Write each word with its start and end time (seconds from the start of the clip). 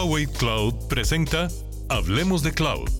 Huawei 0.00 0.26
Cloud 0.26 0.88
presenta 0.88 1.48
Hablemos 1.90 2.42
de 2.42 2.52
Cloud 2.52 2.99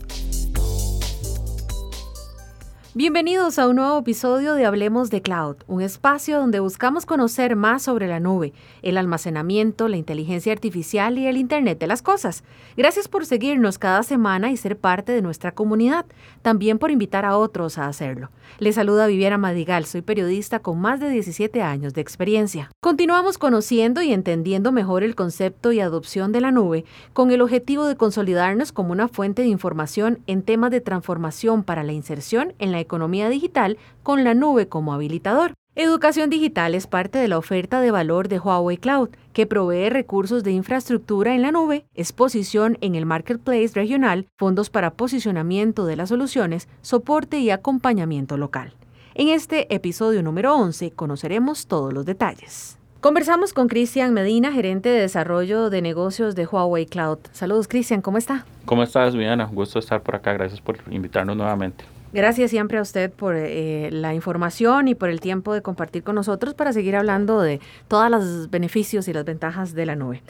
Bienvenidos 2.93 3.61
a 3.61 3.69
un 3.69 3.77
nuevo 3.77 4.01
episodio 4.01 4.55
de 4.57 4.67
Hablemos 4.67 5.11
de 5.11 5.23
Cloud, 5.23 5.59
un 5.69 5.81
espacio 5.81 6.41
donde 6.41 6.59
buscamos 6.59 7.07
conocer 7.07 7.55
más 7.55 7.83
sobre 7.83 8.09
la 8.09 8.19
nube, 8.19 8.53
el 8.83 8.99
almacenamiento, 8.99 9.87
la 9.87 9.97
inteligencia 9.97 10.53
artificial 10.53 11.17
y 11.17 11.29
el 11.29 11.37
Internet 11.37 11.79
de 11.79 11.87
las 11.87 12.03
Cosas. 12.03 12.43
Gracias 12.77 13.07
por 13.07 13.27
seguirnos 13.27 13.79
cada 13.79 14.03
semana 14.03 14.51
y 14.51 14.57
ser 14.57 14.77
parte 14.77 15.13
de 15.13 15.23
nuestra 15.23 15.53
comunidad, 15.53 16.05
también 16.43 16.81
por 16.81 16.91
invitar 16.91 17.25
a 17.25 17.39
otros 17.39 17.79
a 17.79 17.87
hacerlo. 17.87 18.31
Les 18.59 18.75
saluda 18.75 19.07
Viviana 19.07 19.39
Madigal, 19.39 19.85
soy 19.85 20.03
periodista 20.03 20.59
con 20.59 20.81
más 20.81 20.99
de 20.99 21.11
17 21.11 21.63
años 21.63 21.95
de 21.95 22.01
experiencia. 22.01 22.73
Continuamos 22.81 23.39
conociendo 23.39 24.03
y 24.03 24.13
entendiendo 24.13 24.73
mejor 24.73 25.05
el 25.05 25.15
concepto 25.15 25.71
y 25.71 25.79
adopción 25.79 26.33
de 26.33 26.41
la 26.41 26.51
nube 26.51 26.85
con 27.13 27.31
el 27.31 27.41
objetivo 27.41 27.87
de 27.87 27.95
consolidarnos 27.95 28.73
como 28.73 28.91
una 28.91 29.07
fuente 29.07 29.43
de 29.43 29.49
información 29.49 30.19
en 30.27 30.43
temas 30.43 30.73
de 30.73 30.81
transformación 30.81 31.63
para 31.63 31.85
la 31.85 31.93
inserción 31.93 32.53
en 32.59 32.73
la 32.73 32.80
economía 32.81 33.29
digital 33.29 33.79
con 34.03 34.25
la 34.25 34.35
nube 34.35 34.69
como 34.69 34.93
habilitador. 34.93 35.55
Educación 35.77 36.31
digital 36.31 36.75
es 36.75 36.89
parte 36.89 37.19
de 37.19 37.29
la 37.29 37.39
oferta 37.39 37.81
de 37.81 37.93
valor 37.93 38.29
de 38.29 38.41
Huawei 38.41 38.77
Cloud, 38.77 39.11
que 39.33 39.47
provee 39.47 39.89
recursos 39.89 40.43
de 40.43 40.51
infraestructura 40.51 41.35
en 41.35 41.43
la 41.43 41.53
nube, 41.53 41.87
exposición 41.95 42.77
en 42.81 42.97
el 42.97 43.07
marketplace 43.07 43.71
regional, 43.75 44.27
fondos 44.37 44.69
para 44.69 44.91
posicionamiento 44.91 45.87
de 45.87 45.97
las 45.97 46.09
soluciones, 46.09 46.69
soporte 46.83 47.39
y 47.39 47.51
acompañamiento 47.51 48.37
local. 48.37 48.75
En 49.15 49.29
este 49.29 49.73
episodio 49.73 50.23
número 50.23 50.57
11 50.57 50.91
conoceremos 50.91 51.67
todos 51.67 51.93
los 51.93 52.05
detalles. 52.05 52.77
Conversamos 53.01 53.55
con 53.55 53.69
Cristian 53.69 54.13
Medina, 54.13 54.53
gerente 54.53 54.89
de 54.89 55.01
desarrollo 55.01 55.71
de 55.71 55.83
negocios 55.83 56.35
de 56.35 56.47
Huawei 56.47 56.85
Cloud. 56.85 57.19
Saludos, 57.33 57.67
Cristian, 57.67 58.03
¿cómo 58.03 58.19
está? 58.19 58.45
¿Cómo 58.67 58.83
estás, 58.83 59.15
Viviana? 59.15 59.47
Gusto 59.47 59.79
estar 59.79 60.03
por 60.03 60.17
acá. 60.17 60.35
Gracias 60.35 60.61
por 60.61 60.79
invitarnos 60.91 61.37
nuevamente. 61.37 61.85
Gracias 62.13 62.51
siempre 62.51 62.77
a 62.79 62.83
usted 62.83 63.13
por 63.13 63.37
eh, 63.37 63.89
la 63.93 64.15
información 64.15 64.89
y 64.89 64.97
por 64.97 65.11
el 65.11 65.21
tiempo 65.21 65.55
de 65.55 65.63
compartir 65.63 66.03
con 66.03 66.17
nosotros 66.17 66.55
para 66.55 66.73
seguir 66.73 66.97
hablando 66.97 67.41
de 67.41 67.61
todos 67.87 68.11
los 68.11 68.51
beneficios 68.51 69.07
y 69.07 69.13
las 69.13 69.25
ventajas 69.25 69.75
de 69.75 69.87
la 69.87 69.95
nube. 69.95 70.21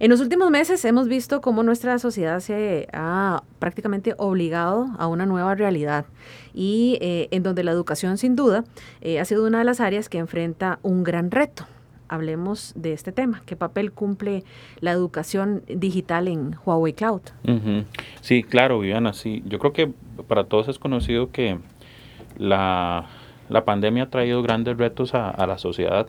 En 0.00 0.10
los 0.10 0.20
últimos 0.20 0.50
meses 0.50 0.84
hemos 0.84 1.06
visto 1.06 1.40
cómo 1.40 1.62
nuestra 1.62 1.96
sociedad 2.00 2.40
se 2.40 2.88
ha 2.92 3.44
prácticamente 3.60 4.14
obligado 4.18 4.88
a 4.98 5.06
una 5.06 5.26
nueva 5.26 5.54
realidad 5.54 6.06
y 6.54 6.98
eh, 7.00 7.28
en 7.30 7.44
donde 7.44 7.62
la 7.62 7.70
educación 7.70 8.18
sin 8.18 8.34
duda 8.34 8.64
eh, 9.00 9.20
ha 9.20 9.24
sido 9.24 9.46
una 9.46 9.58
de 9.58 9.64
las 9.64 9.80
áreas 9.80 10.08
que 10.08 10.18
enfrenta 10.18 10.80
un 10.82 11.04
gran 11.04 11.30
reto 11.30 11.66
hablemos 12.08 12.72
de 12.76 12.92
este 12.92 13.12
tema. 13.12 13.42
¿Qué 13.46 13.56
papel 13.56 13.92
cumple 13.92 14.44
la 14.80 14.92
educación 14.92 15.62
digital 15.68 16.28
en 16.28 16.56
Huawei 16.64 16.92
Cloud? 16.92 17.22
Sí, 18.20 18.42
claro, 18.42 18.80
Viviana, 18.80 19.12
sí. 19.12 19.42
Yo 19.46 19.58
creo 19.58 19.72
que 19.72 19.92
para 20.26 20.44
todos 20.44 20.68
es 20.68 20.78
conocido 20.78 21.30
que 21.30 21.58
la, 22.38 23.06
pandemia 23.64 24.04
ha 24.04 24.10
traído 24.10 24.42
grandes 24.42 24.76
retos 24.76 25.14
a, 25.14 25.46
la 25.46 25.58
sociedad 25.58 26.08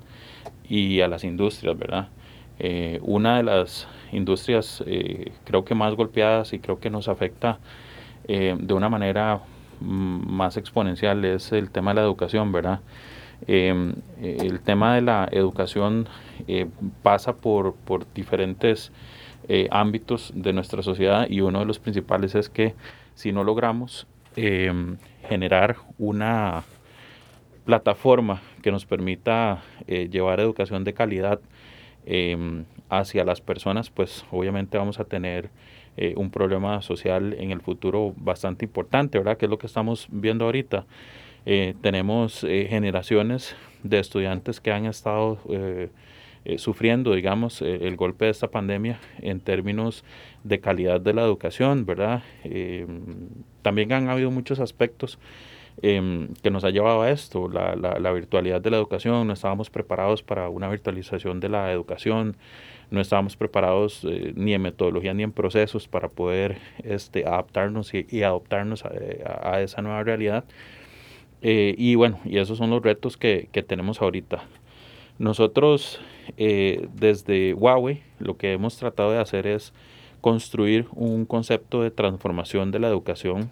y 0.67 1.01
a 1.01 1.07
las 1.07 1.23
industrias, 1.23 1.77
¿verdad? 1.77 2.09
Eh, 2.59 2.99
una 3.03 3.37
de 3.37 3.43
las 3.43 3.87
industrias 4.11 4.83
eh, 4.85 5.31
creo 5.45 5.63
que 5.63 5.75
más 5.75 5.95
golpeadas 5.95 6.51
y 6.51 6.59
creo 6.59 6.79
que 6.79 6.89
nos 6.89 7.07
afecta 7.07 7.59
eh, 8.27 8.57
de 8.59 8.73
una 8.73 8.89
manera 8.89 9.39
mm, 9.79 10.29
más 10.29 10.57
exponencial 10.57 11.23
es 11.23 11.53
el 11.53 11.71
tema 11.71 11.91
de 11.91 11.95
la 11.95 12.01
educación, 12.01 12.51
¿verdad? 12.51 12.81
Em, 13.47 13.95
el 14.21 14.59
tema 14.59 14.95
de 14.95 15.01
la 15.01 15.27
educación 15.31 16.07
eh, 16.47 16.67
pasa 17.03 17.37
por, 17.37 17.73
por 17.75 18.11
diferentes 18.13 18.91
eh, 19.47 19.67
ámbitos 19.71 20.31
de 20.35 20.53
nuestra 20.53 20.83
sociedad 20.83 21.27
y 21.29 21.41
uno 21.41 21.59
de 21.59 21.65
los 21.65 21.79
principales 21.79 22.35
es 22.35 22.49
que 22.49 22.75
si 23.15 23.31
no 23.31 23.43
logramos 23.43 24.07
em, 24.35 24.97
generar 25.27 25.77
una 25.97 26.63
plataforma 27.65 28.41
que 28.61 28.71
nos 28.71 28.85
permita 28.85 29.61
eh, 29.87 30.09
llevar 30.11 30.39
educación 30.39 30.83
de 30.83 30.93
calidad 30.93 31.39
em, 32.05 32.65
hacia 32.89 33.23
las 33.23 33.41
personas, 33.41 33.89
pues 33.89 34.25
obviamente 34.31 34.77
vamos 34.77 34.99
a 34.99 35.05
tener 35.05 35.49
un 36.15 36.29
problema 36.29 36.81
social 36.81 37.35
en 37.37 37.51
el 37.51 37.59
futuro 37.59 38.13
bastante 38.15 38.63
importante, 38.63 39.17
¿verdad? 39.17 39.37
Que 39.37 39.47
es 39.47 39.49
lo 39.49 39.57
que 39.57 39.67
estamos 39.67 40.07
viendo 40.09 40.45
ahorita. 40.45 40.85
Eh, 41.51 41.73
tenemos 41.81 42.43
eh, 42.43 42.67
generaciones 42.69 43.55
de 43.81 43.97
estudiantes 43.97 44.61
que 44.61 44.71
han 44.71 44.85
estado 44.85 45.39
eh, 45.49 45.89
sufriendo, 46.57 47.15
digamos, 47.15 47.63
el 47.63 47.95
golpe 47.95 48.25
de 48.25 48.31
esta 48.31 48.51
pandemia 48.51 48.99
en 49.19 49.39
términos 49.39 50.03
de 50.43 50.59
calidad 50.59 51.01
de 51.01 51.11
la 51.15 51.23
educación, 51.23 51.87
¿verdad? 51.87 52.21
también 53.63 53.91
han 53.93 54.09
habido 54.09 54.29
muchos 54.29 54.59
aspectos 54.59 55.17
em, 55.81 56.27
que 56.43 56.51
nos 56.51 56.63
ha 56.63 56.69
llevado 56.69 57.01
a 57.01 57.09
esto, 57.09 57.49
la, 57.49 57.75
la, 57.75 58.11
virtualidad 58.11 58.61
de 58.61 58.69
la 58.69 58.77
educación, 58.77 59.25
no 59.25 59.33
estábamos 59.33 59.71
preparados 59.71 60.21
para 60.21 60.49
una 60.49 60.69
virtualización 60.69 61.39
de 61.39 61.49
la 61.49 61.71
educación, 61.71 62.37
no 62.91 63.01
estábamos 63.01 63.35
preparados 63.35 64.05
ni 64.35 64.53
en 64.53 64.61
metodología 64.61 65.15
ni 65.15 65.23
en 65.23 65.31
procesos 65.31 65.87
para 65.87 66.09
poder 66.09 66.57
este, 66.83 67.25
adaptarnos 67.25 67.91
y, 67.93 68.21
adoptarnos 68.21 68.85
a, 68.85 69.61
esa 69.61 69.81
nueva 69.81 70.03
realidad. 70.03 70.45
Eh, 71.41 71.75
y 71.77 71.95
bueno, 71.95 72.19
y 72.25 72.37
esos 72.37 72.57
son 72.57 72.69
los 72.69 72.83
retos 72.83 73.17
que, 73.17 73.47
tenemos 73.67 74.01
ahorita. 74.01 74.43
Nosotros 75.17 75.99
eh, 76.37 76.87
desde 76.93 77.53
Huawei 77.53 78.03
lo 78.19 78.37
que 78.37 78.53
hemos 78.53 78.77
tratado 78.77 79.11
de 79.11 79.19
hacer 79.19 79.47
es 79.47 79.73
construir 80.21 80.87
un 80.93 81.25
concepto 81.25 81.81
de 81.81 81.91
transformación 81.91 82.71
de 82.71 82.79
la 82.79 82.87
educación 82.87 83.51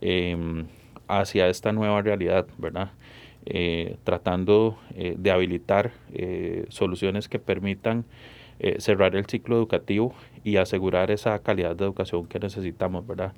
em, 0.00 0.66
hacia 1.08 1.48
esta 1.48 1.72
nueva 1.72 2.02
realidad, 2.02 2.46
¿verdad? 2.58 2.92
Eh, 3.46 3.96
tratando 4.04 4.76
de 4.94 5.30
habilitar 5.30 5.92
soluciones 6.68 7.28
que 7.28 7.38
permitan 7.38 8.04
cerrar 8.78 9.16
el 9.16 9.24
ciclo 9.24 9.56
educativo 9.56 10.14
y 10.44 10.56
asegurar 10.56 11.10
esa 11.10 11.38
calidad 11.38 11.74
de 11.74 11.84
educación 11.84 12.26
que 12.26 12.38
necesitamos, 12.38 13.06
¿verdad? 13.06 13.32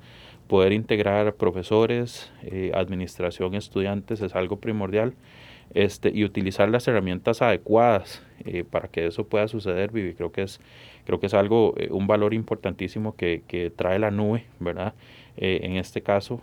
Poder 0.47 0.73
integrar 0.73 1.35
profesores, 1.35 2.31
eh, 2.43 2.71
administración, 2.73 3.55
estudiantes 3.55 4.21
es 4.21 4.35
algo 4.35 4.57
primordial 4.57 5.13
este, 5.73 6.11
y 6.13 6.23
utilizar 6.23 6.69
las 6.69 6.87
herramientas 6.87 7.41
adecuadas 7.41 8.21
eh, 8.45 8.63
para 8.63 8.87
que 8.87 9.07
eso 9.07 9.25
pueda 9.25 9.47
suceder, 9.47 9.91
Vivi. 9.91 10.13
Creo 10.13 10.31
que 10.31 10.43
es, 10.43 10.59
creo 11.05 11.19
que 11.19 11.27
es 11.27 11.33
algo, 11.33 11.73
eh, 11.77 11.87
un 11.91 12.07
valor 12.07 12.33
importantísimo 12.33 13.15
que, 13.15 13.43
que, 13.47 13.69
trae 13.69 13.99
la 13.99 14.11
nube, 14.11 14.45
¿verdad? 14.59 14.93
en 15.35 15.77
este 15.77 16.03
caso, 16.03 16.41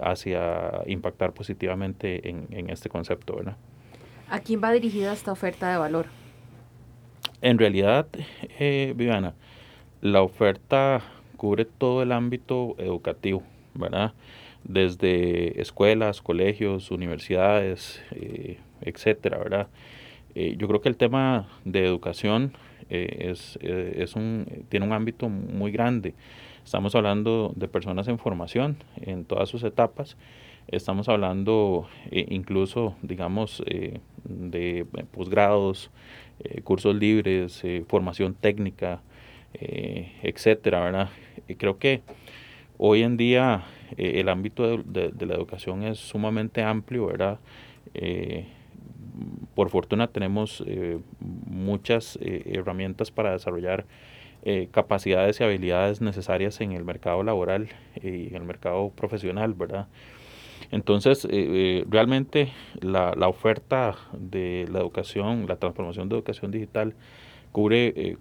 hacia 0.00 0.82
impactar 0.86 1.32
positivamente 1.32 2.28
en, 2.28 2.48
en, 2.50 2.68
este 2.68 2.88
concepto, 2.88 3.36
¿verdad? 3.36 3.56
¿A 4.28 4.40
quién 4.40 4.60
va 4.60 4.72
dirigida 4.72 5.12
esta 5.12 5.30
oferta 5.30 5.70
de 5.70 5.76
valor? 5.76 6.06
En 7.40 7.56
realidad, 7.56 8.08
Viviana, 8.58 9.34
la 10.00 10.22
oferta 10.22 11.00
cubre 11.36 11.64
todo 11.64 12.02
el 12.02 12.12
ámbito 12.12 12.74
educativo, 12.78 13.42
¿verdad? 13.74 14.12
Desde 14.64 15.60
escuelas, 15.60 16.22
colegios, 16.22 16.90
universidades, 16.90 18.02
eh, 18.12 18.58
etcétera, 18.80 19.38
¿verdad? 19.38 19.68
Eh, 20.34 20.56
yo 20.58 20.66
creo 20.68 20.80
que 20.80 20.88
el 20.88 20.96
tema 20.96 21.46
de 21.64 21.84
educación 21.84 22.52
eh, 22.88 23.30
es, 23.30 23.58
es 23.60 24.16
un, 24.16 24.46
tiene 24.68 24.86
un 24.86 24.92
ámbito 24.92 25.28
muy 25.28 25.70
grande. 25.70 26.14
Estamos 26.64 26.94
hablando 26.94 27.52
de 27.56 27.68
personas 27.68 28.08
en 28.08 28.18
formación 28.18 28.78
en 29.02 29.24
todas 29.24 29.48
sus 29.48 29.62
etapas. 29.64 30.16
Estamos 30.66 31.10
hablando 31.10 31.86
incluso, 32.10 32.96
digamos, 33.02 33.62
de 34.24 34.86
posgrados, 35.12 35.90
cursos 36.64 36.96
libres, 36.96 37.62
formación 37.86 38.32
técnica, 38.32 39.02
etcétera, 39.52 40.80
¿verdad? 40.80 41.10
Y 41.48 41.56
creo 41.56 41.78
que 41.78 42.02
hoy 42.78 43.02
en 43.02 43.16
día 43.16 43.64
eh, 43.96 44.20
el 44.20 44.28
ámbito 44.28 44.78
de, 44.78 45.12
la 45.26 45.34
educación 45.34 45.82
es 45.82 45.98
sumamente 45.98 46.62
amplio, 46.62 47.06
¿verdad? 47.06 47.38
Eh, 47.94 48.46
por 49.54 49.70
fortuna 49.70 50.08
tenemos 50.08 50.64
eh, 50.66 50.98
muchas 51.20 52.18
herramientas 52.20 53.10
para 53.10 53.32
desarrollar 53.32 53.86
capacidades 54.72 55.40
y 55.40 55.44
habilidades 55.44 56.02
necesarias 56.02 56.60
en 56.60 56.72
el 56.72 56.84
mercado 56.84 57.22
laboral 57.22 57.68
y 58.02 58.26
en 58.26 58.34
el 58.34 58.44
mercado 58.44 58.90
profesional, 58.90 59.54
¿verdad? 59.54 59.86
Entonces, 60.70 61.26
realmente 61.88 62.52
la, 62.82 63.14
oferta 63.26 63.96
de 64.12 64.68
la 64.70 64.80
educación, 64.80 65.46
la 65.48 65.56
transformación 65.56 66.10
de 66.10 66.16
educación 66.16 66.50
digital, 66.50 66.94
cubre 67.52 68.18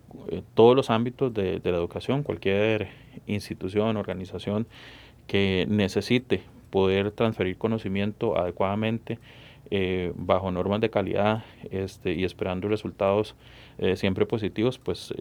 todos 0.53 0.77
los 0.77 0.89
ámbitos 0.89 1.33
de, 1.33 1.59
la 1.61 1.77
educación, 1.77 2.23
cualquier 2.23 2.87
institución, 3.27 3.97
organización 3.97 4.67
que 5.27 5.65
necesite 5.69 6.41
poder 6.69 7.11
transferir 7.11 7.57
conocimiento 7.57 8.37
adecuadamente 8.37 9.19
eh, 9.71 10.11
bajo 10.15 10.51
normas 10.51 10.81
de 10.81 10.89
calidad 10.89 11.43
este, 11.71 12.13
y 12.13 12.25
esperando 12.25 12.67
resultados 12.67 13.35
eh, 13.77 13.95
siempre 13.95 14.25
positivos, 14.25 14.77
pues 14.77 15.13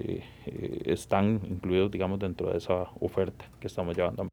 están 0.85 1.41
incluidos, 1.49 1.91
digamos, 1.91 2.19
dentro 2.19 2.51
de 2.51 2.59
esa 2.59 2.87
oferta 3.01 3.45
que 3.61 3.67
estamos 3.67 3.97
llevando. 3.97 4.29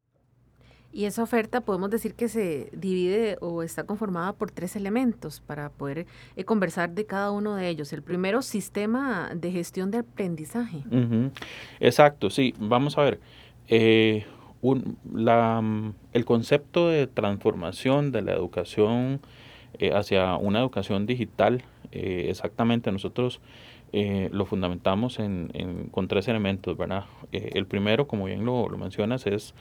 Y 0.92 1.04
esa 1.04 1.22
oferta 1.22 1.60
podemos 1.60 1.88
decir 1.90 2.14
que 2.14 2.28
se 2.28 2.68
divide 2.72 3.38
o 3.40 3.62
está 3.62 3.84
conformada 3.84 4.32
por 4.32 4.50
tres 4.50 4.74
elementos 4.74 5.40
para 5.40 5.70
poder 5.70 6.06
conversar 6.44 6.90
de 6.90 7.06
cada 7.06 7.30
uno 7.30 7.54
de 7.54 7.68
ellos. 7.68 7.92
El 7.92 8.02
primero, 8.02 8.42
sistema 8.42 9.30
de 9.34 9.52
gestión 9.52 9.92
de 9.92 9.98
aprendizaje. 9.98 10.82
Exacto, 11.78 12.28
sí. 12.28 12.54
Vamos 12.58 12.98
a 12.98 13.02
ver 13.02 13.20
un, 14.62 14.98
la, 15.12 15.62
el 16.12 16.24
concepto 16.24 16.88
de 16.88 17.06
transformación 17.06 18.12
de 18.12 18.22
la 18.22 18.32
educación 18.32 19.20
eh, 19.78 19.92
hacia 19.94 20.36
una 20.36 20.58
educación 20.58 21.06
digital, 21.06 21.62
eh, 21.92 22.26
exactamente 22.28 22.92
nosotros 22.92 23.40
eh, 23.92 24.28
lo 24.32 24.44
fundamentamos 24.44 25.18
en, 25.18 25.88
con 25.90 26.06
tres 26.06 26.28
elementos, 26.28 26.76
¿verdad? 26.76 27.04
el 27.32 27.66
primero, 27.66 28.06
como 28.06 28.26
bien 28.26 28.44
lo, 28.44 28.68
lo, 28.68 28.78
mencionas, 28.78 29.26
es 29.26 29.54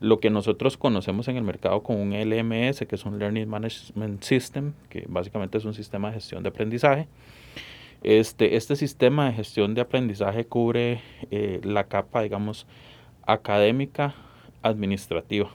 lo 0.00 0.20
que 0.20 0.30
nosotros 0.30 0.76
conocemos 0.76 1.28
en 1.28 1.36
el 1.36 1.42
mercado 1.42 1.82
como 1.82 2.02
un 2.02 2.12
LMS, 2.12 2.86
que 2.86 2.94
es 2.94 3.04
un 3.04 3.18
Learning 3.18 3.48
Management 3.48 4.22
System, 4.22 4.72
que 4.88 5.04
básicamente 5.08 5.58
es 5.58 5.64
un 5.64 5.74
sistema 5.74 6.08
de 6.08 6.14
gestión 6.14 6.42
de 6.42 6.50
aprendizaje. 6.50 7.08
Este, 8.02 8.56
este 8.56 8.76
sistema 8.76 9.26
de 9.26 9.32
gestión 9.32 9.74
de 9.74 9.80
aprendizaje 9.80 10.44
cubre 10.44 11.00
la 11.62 11.84
capa, 11.84 12.22
digamos, 12.22 12.66
académica, 13.26 14.14
administrativa. 14.62 15.50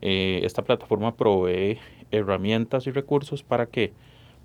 Eh, 0.00 0.40
esta 0.44 0.62
plataforma 0.62 1.14
provee 1.16 1.78
herramientas 2.10 2.86
y 2.86 2.90
recursos 2.90 3.42
para 3.42 3.66
que 3.66 3.92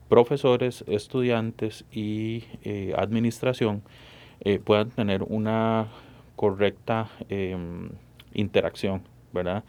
profesores, 0.10 0.84
estudiantes 0.88 1.86
y 1.92 2.44
eh, 2.64 2.94
administración 2.98 3.84
eh, 4.42 4.60
puedan 4.60 4.90
tener 4.90 5.24
una 5.24 5.88
correcta 6.36 7.10
em, 7.30 7.90
interacción, 8.34 9.04
¿verdad? 9.32 9.64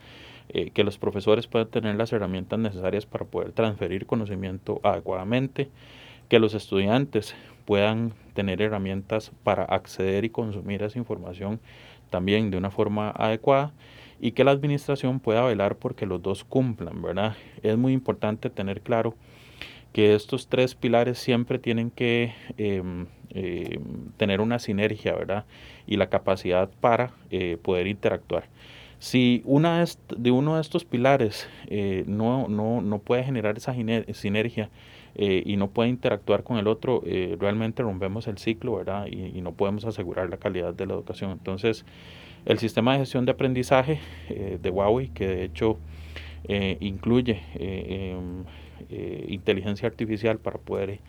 que 0.75 0.85
los 0.85 0.99
profesores 0.99 1.47
puedan 1.47 1.69
tener 1.69 1.97
las 1.97 2.13
herramientas 2.13 2.59
necesarias 2.59 3.07
para 3.07 3.25
poder 3.25 3.53
transferir 3.53 4.07
conocimiento 4.07 4.79
adecuadamente, 4.85 5.71
que 6.29 6.39
los 6.39 6.53
estudiantes 6.55 7.35
puedan 7.65 8.13
tener 8.35 8.61
herramientas 8.61 9.33
para 9.43 9.65
acceder 9.65 10.25
y 10.25 10.31
consumir 10.31 10.83
esa 10.83 10.99
información 10.99 11.61
también 12.15 12.53
de 12.53 12.57
una 12.57 12.71
forma 12.71 13.11
adecuada 13.11 13.73
y 14.21 14.31
que 14.31 14.45
la 14.45 14.53
administración 14.53 15.19
pueda 15.19 15.43
velar 15.43 15.75
porque 15.75 16.07
los 16.07 16.23
dos 16.23 16.45
cumplan, 16.45 17.03
¿verdad? 17.03 17.35
Es 17.65 17.77
muy 17.77 17.93
importante 17.93 18.51
tener 18.51 18.83
claro 18.83 19.17
que 19.93 20.15
estos 20.15 20.47
tres 20.47 20.77
pilares 20.77 21.19
siempre 21.19 21.59
tienen 21.59 21.91
que 21.91 22.33
em, 22.57 23.07
em, 23.31 24.13
tener 24.17 24.41
una 24.41 24.61
sinergia, 24.61 25.13
¿verdad? 25.17 25.45
Y 25.89 25.97
la 25.97 26.09
capacidad 26.09 26.71
para 26.81 27.11
eh, 27.33 27.59
poder 27.61 27.89
interactuar. 27.89 28.45
Si 29.01 29.43
una 29.45 29.85
de 30.17 30.31
uno 30.31 30.55
de 30.55 30.61
estos 30.61 30.85
pilares 30.85 31.49
eh, 31.67 32.05
no, 32.07 32.47
no, 32.47 32.81
no, 32.81 33.01
puede 33.01 33.25
generar 33.25 33.57
esa 33.57 33.75
sinergia 34.13 34.71
eh, 35.15 35.43
y 35.45 35.57
no 35.57 35.71
puede 35.71 35.91
interactuar 35.91 36.43
con 36.43 36.59
el 36.59 36.67
otro, 36.67 37.03
realmente 37.39 37.83
rompemos 37.83 38.27
el 38.27 38.39
ciclo, 38.39 38.77
¿verdad? 38.77 39.07
Y, 39.07 39.39
y, 39.39 39.41
no 39.43 39.53
podemos 39.53 39.85
asegurar 39.85 40.29
la 40.31 40.37
calidad 40.37 40.75
de 40.75 40.87
la 40.87 40.95
educación. 40.95 41.31
Entonces, 41.31 41.85
el 42.47 42.59
sistema 42.59 42.93
de 42.93 42.99
gestión 43.01 43.25
de 43.25 43.33
aprendizaje 43.33 44.01
eh, 44.29 44.59
de 44.61 44.71
Huawei, 44.71 45.09
que 45.09 45.27
de 45.27 45.45
hecho 45.45 45.79
eh, 46.47 46.77
incluye 46.81 47.41
eh, 47.55 48.15
em, 48.15 48.45
inteligencia 49.29 49.89
artificial 49.89 50.39
para 50.39 50.59
poder 50.59 51.01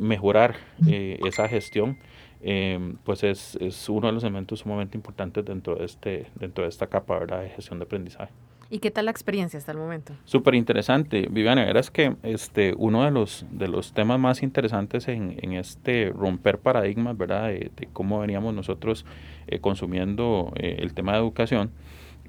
mejorar 0.00 0.56
esa 0.88 1.48
gestión, 1.48 1.98
em, 2.42 2.96
pues 3.04 3.22
es, 3.22 3.56
es, 3.60 3.88
uno 3.88 4.08
de 4.08 4.12
los 4.12 4.24
elementos 4.24 4.60
sumamente 4.60 4.96
importantes 4.96 5.44
dentro 5.44 5.76
de, 5.76 5.84
este, 5.84 6.26
dentro 6.34 6.64
de 6.64 6.70
esta 6.70 6.88
capa 6.88 7.20
de 7.20 7.48
gestión 7.50 7.78
de 7.78 7.84
aprendizaje. 7.84 8.32
¿Y 8.72 8.78
qué 8.78 8.90
tal 8.90 9.04
la 9.04 9.10
experiencia 9.10 9.58
hasta 9.58 9.70
el 9.70 9.76
momento? 9.76 10.14
Súper 10.24 10.54
interesante, 10.54 11.28
Viviana. 11.30 11.70
Es 11.70 11.90
que 11.90 12.16
este, 12.22 12.72
uno 12.78 13.04
de 13.04 13.10
los, 13.10 13.44
de 13.50 13.68
los 13.68 13.92
temas 13.92 14.18
más 14.18 14.42
interesantes 14.42 15.08
en, 15.08 15.38
en 15.42 15.52
este 15.52 16.08
romper 16.08 16.56
paradigmas, 16.56 17.18
¿verdad? 17.18 17.48
De, 17.48 17.70
cómo 17.92 18.20
veníamos 18.20 18.54
nosotros 18.54 19.04
eh, 19.46 19.58
consumiendo 19.58 20.54
eh, 20.56 20.76
el 20.78 20.94
tema 20.94 21.12
de 21.12 21.18
educación, 21.18 21.70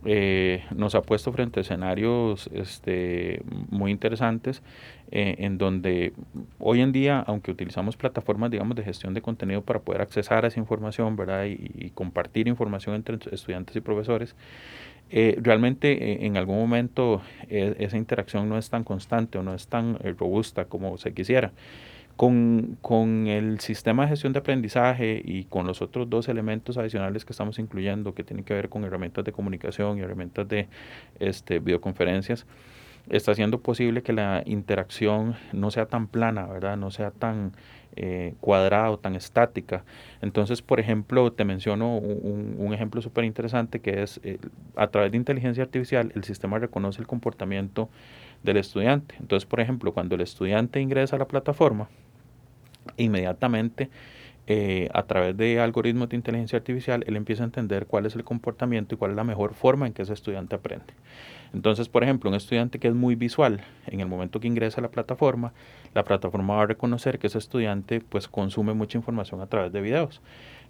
eh, 0.04 0.66
nos 0.76 0.96
ha 0.96 1.02
puesto 1.02 1.32
frente 1.32 1.62
a 1.62 1.62
escenarios 1.62 2.50
este, 2.54 3.42
muy 3.70 3.92
interesantes 3.92 4.62
en 5.16 5.60
donde 5.60 6.12
hoy 6.58 6.82
en 6.82 6.92
día, 6.92 7.24
aunque 7.28 7.52
utilizamos 7.52 7.96
plataformas, 7.96 8.50
digamos, 8.50 8.76
de 8.76 8.84
gestión 8.84 9.14
de 9.14 9.22
contenido 9.22 9.62
para 9.62 9.80
poder 9.80 10.02
accesar 10.02 10.44
a 10.44 10.48
esa 10.48 10.60
información, 10.60 11.16
¿verdad? 11.16 11.46
Y, 11.46 11.72
y 11.76 11.92
compartir 11.92 12.48
información 12.48 12.96
entre 12.96 13.20
estudiantes 13.32 13.76
y 13.76 13.82
profesores, 13.82 14.36
eh, 15.10 15.38
realmente 15.42 15.92
eh, 15.92 16.26
en 16.26 16.38
algún 16.38 16.58
momento 16.58 17.22
eh, 17.50 17.76
esa 17.80 17.98
interacción 17.98 18.50
no 18.50 18.58
es 18.58 18.70
tan 18.70 18.84
constante 18.84 19.38
o 19.38 19.44
no 19.44 19.54
es 19.54 19.68
tan 19.68 19.98
robusta 20.18 20.66
como 20.66 20.98
se 20.98 21.14
quisiera. 21.14 21.52
Con, 22.16 22.78
con, 22.82 23.26
el 23.26 23.60
sistema 23.60 24.04
de 24.04 24.10
gestión 24.10 24.34
de 24.34 24.40
aprendizaje 24.40 25.20
y 25.26 25.46
con 25.46 25.66
los 25.66 25.82
otros 25.82 26.08
dos 26.08 26.28
elementos 26.30 26.78
adicionales 26.78 27.26
que 27.26 27.34
estamos 27.34 27.58
incluyendo, 27.58 28.14
que 28.14 28.24
tienen 28.24 28.46
que 28.46 28.54
ver 28.54 28.70
con 28.70 28.84
herramientas 28.84 29.26
de 29.26 29.32
comunicación 29.32 29.98
y 29.98 30.02
herramientas 30.02 30.48
de 30.48 30.68
este, 31.20 31.58
videoconferencias, 31.58 32.46
está 33.10 33.32
haciendo 33.32 33.60
posible 33.60 34.02
que 34.02 34.14
la 34.14 34.44
interacción 34.46 35.36
no 35.52 35.72
sea 35.72 35.86
tan 35.86 36.08
plana, 36.08 36.46
¿verdad? 36.46 36.78
No 36.78 36.92
sea 36.92 37.12
tan 37.12 37.54
eh, 37.96 38.34
cuadrada 38.40 38.90
o 38.90 38.98
tan 38.98 39.16
estática. 39.16 39.84
Entonces, 40.22 40.62
por 40.62 40.80
ejemplo, 40.80 41.32
te 41.32 41.46
menciono 41.46 41.98
un, 41.98 42.74
ejemplo 42.74 43.02
súper 43.02 43.24
interesante 43.24 43.82
que 43.82 44.02
es 44.02 44.20
eh, 44.24 44.40
a 44.76 44.88
través 44.88 45.12
de 45.12 45.18
inteligencia 45.18 45.64
artificial 45.64 46.12
el 46.16 46.24
sistema 46.24 46.58
reconoce 46.58 47.02
el 47.02 47.08
comportamiento 47.08 47.90
del 48.42 48.58
estudiante. 48.58 49.16
Entonces, 49.20 49.46
por 49.46 49.60
ejemplo, 49.60 49.94
cuando 49.94 50.16
el 50.16 50.22
estudiante 50.22 50.82
ingresa 50.82 51.18
a 51.18 51.20
la 51.20 51.28
plataforma, 51.28 51.88
inmediatamente 52.98 53.90
eh, 54.46 54.90
a 54.94 55.04
través 55.04 55.38
de 55.38 55.60
algoritmos 55.60 56.10
de 56.10 56.18
inteligencia 56.18 56.58
artificial, 56.58 57.04
él 57.08 57.16
empieza 57.16 57.44
a 57.44 57.46
entender 57.46 57.86
cuál 57.86 58.06
es 58.06 58.16
el 58.16 58.24
comportamiento 58.24 58.94
y 58.94 58.98
cuál 58.98 59.12
es 59.12 59.18
la 59.18 59.24
mejor 59.24 59.54
forma 59.54 59.88
en 59.88 59.94
que 59.94 60.02
ese 60.02 60.14
estudiante 60.14 60.56
aprende. 60.56 60.94
Entonces, 61.54 61.88
por 61.88 62.04
ejemplo, 62.04 62.30
un 62.30 62.36
estudiante 62.36 62.80
que 62.80 62.88
es 62.88 62.96
muy 62.96 63.16
visual, 63.16 63.62
en 63.88 64.00
el 64.00 64.08
momento 64.08 64.40
que 64.40 64.48
ingresa 64.48 64.82
a 64.82 64.84
la 64.84 64.90
plataforma, 64.90 65.54
la 65.94 66.04
plataforma 66.04 66.56
va 66.56 66.64
a 66.64 66.66
reconocer 66.66 67.20
que 67.20 67.28
ese 67.28 67.38
estudiante 67.38 68.02
pues 68.02 68.28
consume 68.28 68.74
mucha 68.74 68.98
información 68.98 69.40
a 69.40 69.48
través 69.48 69.72
de 69.72 69.80
videos. 69.80 70.22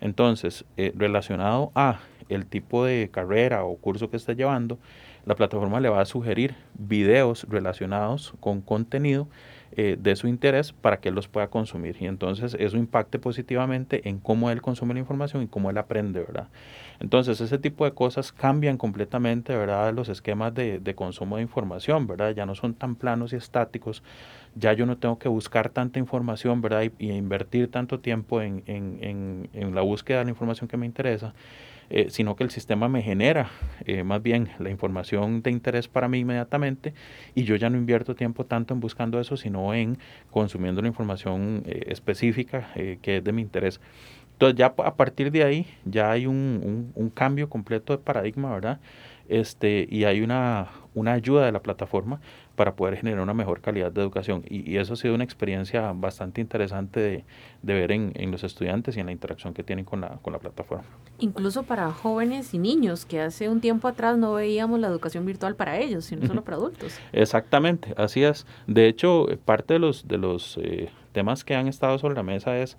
Entonces, 0.01 0.65
eh, 0.75 0.91
relacionado 0.95 1.71
a 1.74 2.00
el 2.29 2.45
tipo 2.45 2.86
de 2.86 3.09
carrera 3.12 3.63
o 3.63 3.77
curso 3.77 4.09
que 4.09 4.17
está 4.17 4.33
llevando, 4.33 4.77
la 5.25 5.36
plataforma 5.36 5.79
le 5.79 5.89
va 5.89 6.01
a 6.01 6.05
sugerir 6.05 6.55
videos 6.74 7.48
relacionados 7.50 8.33
con 8.41 8.62
contenido 8.62 9.29
eh, 9.77 9.98
de 10.00 10.15
su 10.15 10.27
interés 10.27 10.72
para 10.74 11.00
que 11.00 11.10
él 11.10 11.15
los 11.15 11.27
pueda 11.27 11.48
consumir 11.48 11.98
y 12.00 12.06
entonces 12.06 12.56
eso 12.60 12.77
impacte 12.77 13.20
positivamente 13.20 14.08
en 14.08 14.20
cómo 14.20 14.50
él 14.51 14.62
consume 14.62 14.94
la 14.94 15.00
información 15.00 15.44
y 15.44 15.48
cómo 15.48 15.70
él 15.70 15.77
aprende, 15.77 16.22
¿verdad? 16.22 16.48
Entonces 17.00 17.42
ese 17.42 17.58
tipo 17.58 17.86
de 17.86 17.92
cosas 17.94 18.32
cambian 18.32 18.77
completamente, 18.77 19.56
¿verdad? 19.56 19.94
Los 19.94 20.10
esquemas 20.10 20.53
de, 20.53 20.80
de 20.80 20.96
consumo 20.96 21.38
de 21.38 21.42
información, 21.42 22.08
¿verdad? 22.08 22.32
Ya 22.32 22.46
no 22.46 22.56
son 22.56 22.74
tan 22.74 22.96
planos 22.96 23.34
y 23.34 23.36
estáticos, 23.36 24.03
ya 24.55 24.74
yo 24.74 24.86
no 24.86 24.98
tengo 24.98 25.17
que 25.19 25.29
buscar 25.29 25.69
tanta 25.69 26.00
información, 26.00 26.62
¿verdad? 26.62 26.83
Y, 27.00 27.12
invertir 27.12 27.69
tanto 27.69 28.00
tiempo 28.00 28.41
en, 28.41 28.63
en, 28.67 29.50
en, 29.53 29.75
la 29.75 29.81
búsqueda 29.81 30.19
de 30.19 30.25
la 30.25 30.29
información 30.29 30.67
que 30.67 30.77
me 30.77 30.86
interesa 30.86 31.33
eh, 31.89 32.07
sino 32.10 32.36
que 32.36 32.43
el 32.43 32.50
sistema 32.50 32.88
me 32.88 33.01
genera 33.01 33.51
eh, 33.86 34.03
más 34.03 34.24
bien 34.24 34.50
la 34.57 34.69
información 34.69 35.41
de 35.41 35.51
interés 35.51 35.88
para 35.88 36.07
mí 36.07 36.19
inmediatamente 36.19 36.93
y 37.36 37.43
yo 37.43 37.55
ya 37.55 37.69
no 37.69 37.77
invierto 37.77 38.15
tiempo 38.15 38.45
tanto 38.45 38.74
en 38.74 38.79
buscando 38.79 39.19
eso, 39.19 39.38
sino 39.38 39.74
en 39.74 39.98
consumiendo 40.31 40.81
la 40.81 40.88
información 40.88 41.63
eh, 41.65 41.83
específica 41.88 42.72
que 42.74 43.17
es 43.17 43.24
de 43.24 43.31
mi 43.31 43.41
interés. 43.41 43.79
Entonces 44.33 44.57
ya 44.57 44.74
a 44.77 44.95
partir 44.95 45.31
de 45.31 45.43
ahí 45.43 45.67
ya 45.86 46.10
hay 46.12 46.25
un, 46.25 46.36
un, 46.36 46.91
un 46.95 47.10
cambio 47.10 47.50
completo 47.50 47.93
de 47.93 48.00
paradigma, 48.00 48.53
¿verdad? 48.53 48.79
Este, 49.30 49.88
y 49.89 50.03
hay 50.03 50.22
una, 50.22 50.70
una 50.94 51.13
ayuda 51.13 51.46
de 51.46 51.51
la 51.51 51.62
plataforma 51.62 52.20
para 52.56 52.75
poder 52.75 52.98
generar 52.98 53.22
una 53.22 53.34
mejor 53.34 53.62
calidad 53.62 53.92
de 53.92 54.01
educación. 54.01 54.44
Y, 54.48 54.77
eso 54.77 54.94
ha 54.94 54.96
sido 54.96 55.15
una 55.15 55.24
experiencia 55.24 55.92
bastante 55.94 56.42
interesante 56.42 57.00
de, 57.00 57.25
de 57.62 57.74
ver 57.74 57.92
en, 57.92 58.12
en, 58.15 58.32
los 58.32 58.44
estudiantes 58.44 58.96
y 58.96 59.00
en 59.00 59.08
la 59.08 59.12
interacción 59.12 59.53
que 59.53 59.63
tienen 59.63 59.86
con 59.86 60.01
la, 60.01 60.20
con 60.22 60.34
la 60.34 60.39
plataforma. 60.39 60.84
Incluso 61.20 61.63
para 61.63 61.92
jóvenes 61.92 62.53
y 62.53 62.60
niños, 62.60 63.06
que 63.06 63.22
hace 63.22 63.50
un 63.50 63.60
tiempo 63.60 63.88
atrás 63.88 64.18
no 64.18 64.34
veíamos 64.34 64.80
la 64.80 64.88
educación 64.88 65.25
virtual 65.25 65.56
para 65.56 65.80
ellos, 65.80 66.06
sino 66.06 66.27
solo 66.27 66.44
para 66.44 66.58
adultos. 66.58 67.00
Exactamente, 67.12 67.94
así 67.98 68.24
es. 68.24 68.46
De 68.68 68.88
hecho, 68.88 69.25
parte 69.46 69.75
de 69.75 69.80
los, 69.80 70.08
de 70.08 70.18
los 70.18 70.60
eh, 70.62 70.89
temas 71.12 71.44
que 71.44 71.56
han 71.56 71.68
estado 71.68 71.98
sobre 71.98 72.15
la 72.15 72.24
mesa 72.24 72.58
es 72.58 72.77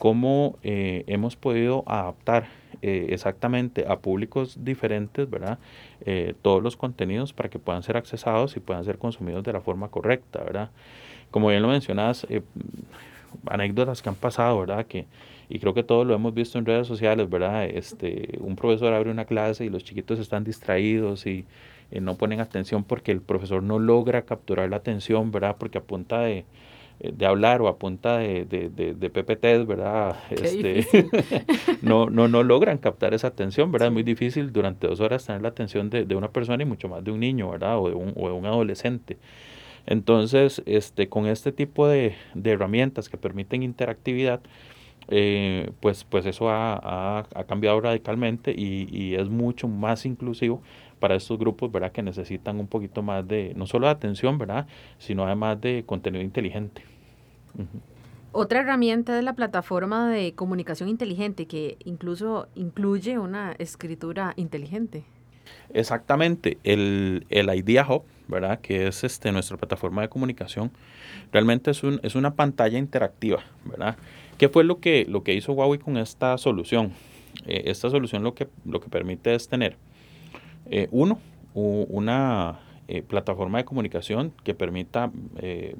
cómo 0.00 0.58
eh, 0.62 1.04
hemos 1.08 1.36
podido 1.36 1.84
adaptar 1.86 2.46
eh, 2.80 3.08
exactamente 3.10 3.84
a 3.86 3.98
públicos 3.98 4.56
diferentes, 4.64 5.28
¿verdad? 5.28 5.58
Eh, 6.06 6.32
todos 6.40 6.62
los 6.62 6.74
contenidos 6.74 7.34
para 7.34 7.50
que 7.50 7.58
puedan 7.58 7.82
ser 7.82 7.98
accesados 7.98 8.56
y 8.56 8.60
puedan 8.60 8.82
ser 8.82 8.96
consumidos 8.96 9.44
de 9.44 9.52
la 9.52 9.60
forma 9.60 9.88
correcta, 9.88 10.42
¿verdad? 10.42 10.70
como 11.30 11.48
bien 11.48 11.60
lo 11.60 11.68
mencionas, 11.68 12.26
anécdotas 13.46 14.00
que 14.00 14.08
han 14.08 14.14
pasado, 14.14 14.58
¿verdad? 14.60 14.86
Que, 14.86 15.06
y 15.50 15.58
creo 15.58 15.74
que 15.74 15.82
todos 15.82 16.06
lo 16.06 16.14
hemos 16.14 16.32
visto 16.32 16.58
en 16.58 16.64
redes 16.64 16.86
sociales, 16.86 17.28
¿verdad? 17.28 17.66
Este, 17.66 18.38
un 18.40 18.56
profesor 18.56 18.94
abre 18.94 19.10
una 19.10 19.26
clase 19.26 19.66
y 19.66 19.68
los 19.68 19.84
chiquitos 19.84 20.18
están 20.18 20.44
distraídos 20.44 21.26
y 21.26 21.44
no 21.92 22.16
ponen 22.16 22.40
atención 22.40 22.84
porque 22.84 23.12
el 23.12 23.20
profesor 23.20 23.62
no 23.62 23.78
logra 23.78 24.22
capturar 24.22 24.70
la 24.70 24.76
atención, 24.76 25.30
¿verdad? 25.30 25.56
Porque 25.58 25.78
a 25.78 25.82
punta 25.82 26.22
de, 26.22 26.46
de 27.00 27.26
hablar 27.26 27.62
o 27.62 27.68
a 27.68 27.78
punta 27.78 28.18
de, 28.18 28.44
de, 28.44 28.68
de, 28.68 29.10
PPTs, 29.10 29.66
¿verdad? 29.66 30.16
Este, 30.30 30.86
no, 31.82 32.10
no, 32.10 32.28
no 32.28 32.42
logran 32.42 32.78
captar 32.78 33.14
esa 33.14 33.28
atención, 33.28 33.72
¿verdad? 33.72 33.88
Es 33.88 33.92
muy 33.92 34.02
difícil 34.02 34.52
durante 34.52 34.86
dos 34.86 35.00
horas 35.00 35.24
tener 35.24 35.40
la 35.40 35.48
atención 35.48 35.88
de, 35.88 36.14
una 36.14 36.30
persona 36.30 36.62
y 36.62 36.66
mucho 36.66 36.88
más 36.88 37.02
de 37.02 37.10
un 37.10 37.20
niño, 37.20 37.50
¿verdad? 37.50 37.78
O 37.78 37.88
de 37.88 37.94
un, 37.94 38.12
o 38.16 38.28
de 38.28 38.34
un 38.34 38.44
adolescente. 38.44 39.16
Entonces, 39.86 40.62
este, 40.66 41.08
con 41.08 41.26
este 41.26 41.52
tipo 41.52 41.88
de, 41.88 42.14
herramientas 42.44 43.08
que 43.08 43.16
permiten 43.16 43.62
interactividad, 43.62 44.40
eh, 45.08 45.70
pues, 45.80 46.04
pues 46.04 46.26
eso 46.26 46.50
ha, 46.50 47.26
cambiado 47.48 47.80
radicalmente 47.80 48.54
y, 48.56 49.14
es 49.14 49.28
mucho 49.28 49.68
más 49.68 50.06
inclusivo 50.06 50.62
para 51.00 51.14
estos 51.14 51.38
grupos, 51.38 51.72
¿verdad? 51.72 51.92
Que 51.92 52.02
necesitan 52.02 52.60
un 52.60 52.66
poquito 52.66 53.02
más 53.02 53.26
de, 53.26 53.52
no 53.56 53.66
solo 53.66 53.86
de 53.86 53.92
atención, 53.92 54.38
¿verdad? 54.38 54.66
Sino 54.98 55.24
además 55.24 55.60
de 55.60 55.84
contenido 55.86 56.22
inteligente. 56.22 56.82
Otra 58.32 58.60
herramienta 58.60 59.18
es 59.18 59.24
la 59.24 59.34
plataforma 59.34 60.08
de 60.08 60.34
comunicación 60.34 60.88
inteligente 60.88 61.46
que 61.46 61.76
incluso 61.84 62.46
incluye 62.54 63.18
una 63.18 63.52
escritura 63.58 64.34
inteligente. 64.36 65.04
Exactamente, 65.74 66.58
el, 66.62 67.26
el 67.28 67.52
Idea 67.52 67.84
Hub, 67.88 68.04
¿verdad? 68.28 68.60
Que 68.60 68.86
es 68.86 69.02
este, 69.02 69.32
nuestra 69.32 69.56
plataforma 69.56 70.02
de 70.02 70.08
comunicación, 70.08 70.70
realmente 71.32 71.72
es, 71.72 71.82
un, 71.82 71.98
es 72.04 72.14
una 72.14 72.34
pantalla 72.34 72.78
interactiva, 72.78 73.42
¿verdad? 73.64 73.96
¿Qué 74.38 74.48
fue 74.48 74.62
lo 74.62 74.78
que, 74.78 75.06
lo 75.08 75.24
que 75.24 75.34
hizo 75.34 75.52
Huawei 75.52 75.80
con 75.80 75.96
esta 75.96 76.38
solución? 76.38 76.92
Eh, 77.46 77.62
esta 77.66 77.90
solución 77.90 78.22
lo 78.22 78.34
que, 78.34 78.48
lo 78.64 78.80
que 78.80 78.88
permite 78.88 79.34
es 79.34 79.48
tener, 79.48 79.76
eh, 80.66 80.88
uno, 80.92 81.18
una 81.54 82.60
eh, 82.90 83.02
plataforma 83.02 83.58
de 83.58 83.64
comunicación 83.64 84.32
que 84.44 84.54
permita 84.54 85.10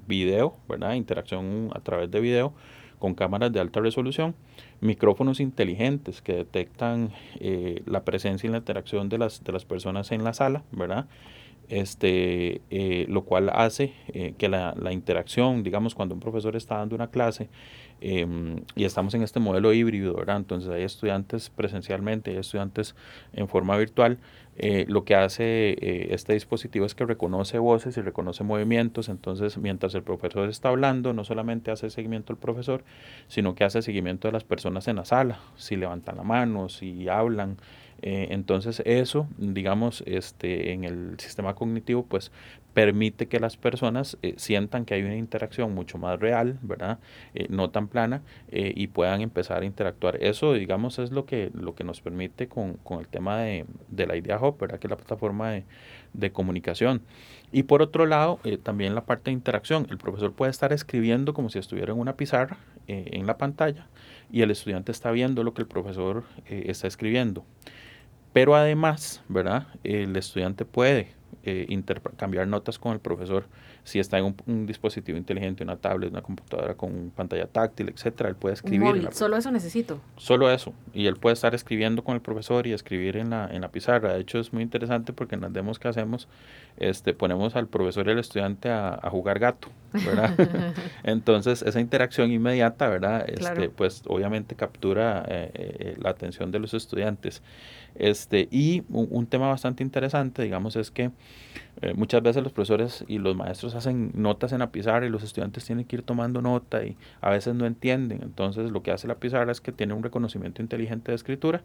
video, 0.06 0.54
¿verdad? 0.68 0.94
Interacción 0.94 1.70
a 1.74 1.80
través 1.80 2.10
de 2.10 2.20
video 2.20 2.52
con 2.98 3.14
cámaras 3.14 3.52
de 3.52 3.60
alta 3.60 3.80
resolución, 3.80 4.34
micrófonos 4.80 5.40
inteligentes 5.40 6.20
que 6.20 6.34
detectan 6.34 7.10
la 7.86 8.04
presencia 8.04 8.46
y 8.46 8.50
la 8.50 8.58
interacción 8.58 9.08
de 9.08 9.16
las, 9.16 9.42
de 9.42 9.52
las 9.52 9.64
personas 9.64 10.12
en 10.12 10.22
la 10.22 10.34
sala, 10.34 10.64
¿verdad? 10.70 11.06
este, 11.70 12.62
eh, 12.70 13.06
lo 13.08 13.24
cual 13.24 13.48
hace 13.54 13.94
eh, 14.08 14.34
que 14.36 14.48
la, 14.48 14.74
la, 14.78 14.92
interacción, 14.92 15.62
digamos, 15.62 15.94
cuando 15.94 16.14
un 16.14 16.20
profesor 16.20 16.56
está 16.56 16.78
dando 16.78 16.96
una 16.96 17.10
clase 17.10 17.48
em, 18.00 18.60
y 18.74 18.84
estamos 18.84 19.14
en 19.14 19.22
este 19.22 19.40
modelo 19.40 19.72
híbrido, 19.72 20.14
¿verdad? 20.14 20.36
Entonces 20.36 20.70
hay 20.70 20.82
estudiantes 20.82 21.50
presencialmente, 21.50 22.30
hay 22.30 22.38
estudiantes 22.38 22.94
en 23.32 23.48
forma 23.48 23.76
virtual, 23.76 24.18
eh, 24.56 24.84
lo 24.88 25.04
que 25.04 25.14
hace 25.14 26.12
este 26.12 26.34
dispositivo 26.34 26.84
es 26.84 26.94
que 26.94 27.06
reconoce 27.06 27.58
voces 27.58 27.96
y 27.96 28.02
reconoce 28.02 28.44
movimientos, 28.44 29.08
entonces 29.08 29.56
mientras 29.56 29.94
el 29.94 30.02
profesor 30.02 30.48
está 30.50 30.68
hablando, 30.68 31.12
no 31.14 31.24
solamente 31.24 31.70
hace 31.70 31.88
seguimiento 31.88 32.32
al 32.32 32.38
profesor, 32.38 32.84
sino 33.26 33.54
que 33.54 33.64
hace 33.64 33.80
seguimiento 33.80 34.28
de 34.28 34.32
las 34.32 34.44
personas 34.44 34.86
en 34.88 34.96
la 34.96 35.04
sala, 35.04 35.40
si 35.56 35.76
levantan 35.76 36.16
la 36.16 36.24
mano, 36.24 36.68
si 36.68 37.08
hablan, 37.08 37.56
eh, 38.02 38.28
entonces 38.30 38.82
eso, 38.86 39.28
digamos, 39.36 40.02
este, 40.06 40.72
en 40.72 40.84
el 40.84 41.14
sistema 41.18 41.54
cognitivo, 41.54 42.04
pues 42.04 42.32
permite 42.72 43.26
que 43.26 43.40
las 43.40 43.56
personas 43.56 44.16
eh, 44.22 44.34
sientan 44.36 44.84
que 44.84 44.94
hay 44.94 45.02
una 45.02 45.16
interacción 45.16 45.74
mucho 45.74 45.98
más 45.98 46.18
real, 46.18 46.58
¿verdad? 46.62 46.98
Eh, 47.34 47.46
no 47.50 47.70
tan 47.70 47.88
plana 47.88 48.22
y 48.52 48.86
puedan 48.88 49.20
empezar 49.20 49.62
a 49.62 49.64
interactuar. 49.64 50.16
Eso, 50.22 50.54
digamos, 50.54 50.98
es 50.98 51.10
lo 51.10 51.26
que, 51.26 51.50
lo 51.54 51.74
que 51.74 51.84
nos 51.84 52.00
permite 52.00 52.48
con, 52.48 52.74
con 52.74 53.00
el 53.00 53.08
tema 53.08 53.38
de, 53.38 53.66
de, 53.88 54.06
la 54.06 54.16
Idea 54.16 54.38
Hub. 54.40 54.58
Que 54.58 54.86
es 54.86 54.90
la 54.90 54.96
plataforma 54.96 55.50
de, 55.50 55.64
de 56.12 56.32
comunicación. 56.32 57.02
Y 57.52 57.64
por 57.64 57.82
otro 57.82 58.06
lado, 58.06 58.38
también 58.62 58.94
la 58.94 59.04
parte 59.04 59.30
de 59.30 59.32
interacción. 59.32 59.86
El 59.90 59.98
profesor 59.98 60.32
puede 60.32 60.50
estar 60.50 60.72
escribiendo 60.72 61.34
como 61.34 61.50
si 61.50 61.58
estuviera 61.58 61.92
en 61.92 61.98
una 61.98 62.16
pizarra 62.16 62.58
en 62.86 63.26
la 63.26 63.36
pantalla 63.38 63.86
y 64.32 64.42
el 64.42 64.50
estudiante 64.50 64.90
está 64.90 65.10
viendo 65.10 65.44
lo 65.44 65.54
que 65.54 65.62
el 65.62 65.68
profesor 65.68 66.24
está 66.46 66.86
escribiendo. 66.86 67.44
Pero 68.32 68.54
además, 68.54 69.22
¿verdad? 69.28 69.66
El 69.82 70.16
estudiante 70.16 70.64
puede 70.64 71.12
eh, 71.42 71.66
intercambiar 71.68 72.46
notas 72.46 72.78
con 72.78 72.92
el 72.92 73.00
profesor 73.00 73.46
si 73.84 73.98
está 73.98 74.18
en 74.18 74.36
un, 74.46 74.66
dispositivo 74.66 75.18
inteligente, 75.18 75.64
una 75.64 75.76
tablet, 75.76 76.10
una 76.10 76.22
computadora 76.22 76.74
con 76.74 77.10
pantalla 77.10 77.46
táctil, 77.46 77.88
etcétera, 77.88 78.28
él 78.28 78.36
puede 78.36 78.54
escribir. 78.54 79.08
solo 79.12 79.36
eso 79.36 79.50
necesito. 79.50 80.00
Solo 80.16 80.50
eso. 80.50 80.72
Y 80.92 81.06
él 81.06 81.16
puede 81.16 81.34
estar 81.34 81.54
escribiendo 81.54 82.04
con 82.04 82.14
el 82.14 82.20
profesor 82.20 82.66
y 82.66 82.72
escribir 82.72 83.16
en 83.16 83.30
la, 83.30 83.48
en 83.50 83.62
la 83.62 83.70
pizarra. 83.70 84.14
De 84.14 84.20
hecho, 84.20 84.38
es 84.38 84.52
muy 84.52 84.62
interesante 84.62 85.12
porque 85.12 85.34
en 85.34 85.40
las 85.40 85.52
demos 85.52 85.78
que 85.78 85.88
hacemos, 85.88 86.28
este, 86.76 87.14
ponemos 87.14 87.56
al 87.56 87.66
profesor 87.66 88.06
y 88.08 88.10
al 88.12 88.18
estudiante 88.18 88.70
a, 88.70 89.00
jugar 89.10 89.40
gato, 89.40 89.68
¿verdad? 89.92 90.34
Entonces, 91.02 91.62
esa 91.62 91.80
interacción 91.80 92.30
inmediata, 92.30 92.88
¿verdad? 92.88 93.24
Este, 93.28 93.70
Pues 93.70 94.02
obviamente 94.06 94.54
captura 94.54 95.24
eh, 95.26 95.50
eh, 95.54 95.96
la 95.98 96.10
atención 96.10 96.52
de 96.52 96.60
los 96.60 96.74
estudiantes. 96.74 97.42
Este, 97.94 98.48
y 98.50 98.82
un, 98.88 99.26
tema 99.26 99.48
bastante 99.48 99.82
interesante, 99.82 100.42
digamos, 100.42 100.76
es 100.76 100.90
que 100.90 101.10
eh, 101.82 101.94
muchas 101.94 102.22
veces 102.22 102.42
los 102.42 102.52
profesores 102.52 103.04
y 103.08 103.18
los 103.18 103.36
maestros 103.36 103.74
hacen 103.74 104.12
notas 104.14 104.52
en 104.52 104.60
la 104.60 104.70
pizarra 104.70 105.06
y 105.06 105.10
los 105.10 105.22
estudiantes 105.22 105.64
tienen 105.64 105.84
que 105.84 105.96
ir 105.96 106.02
tomando 106.02 106.42
nota 106.42 106.84
y 106.84 106.96
a 107.20 107.30
veces 107.30 107.54
no 107.54 107.66
entienden. 107.66 108.20
Entonces 108.22 108.70
lo 108.70 108.82
que 108.82 108.90
hace 108.90 109.08
la 109.08 109.16
pizarra 109.16 109.52
es 109.52 109.60
que 109.60 109.72
tiene 109.72 109.94
un 109.94 110.02
reconocimiento 110.02 110.62
inteligente 110.62 111.12
de 111.12 111.16
escritura 111.16 111.62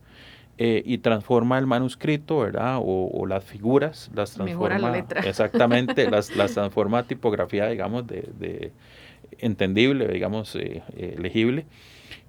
eh, 0.58 0.84
y 0.86 1.00
transforma 1.00 1.58
el 1.58 1.68
manuscrito, 1.68 2.40
¿verdad? 2.40 2.80
O, 2.82 3.26
las 3.28 3.44
figuras, 3.44 4.12
las 4.14 4.32
transforma. 4.34 4.78
la 4.78 4.92
letra. 4.92 5.22
Exactamente, 5.26 6.10
las, 6.10 6.36
las 6.36 6.54
transforma 6.54 7.00
a 7.00 7.04
tipografía, 7.04 7.68
digamos, 7.68 8.08
de, 8.08 8.30
de 8.40 8.72
entendible, 9.40 10.08
digamos, 10.08 10.56
eh, 10.56 10.84
legible. 11.18 11.66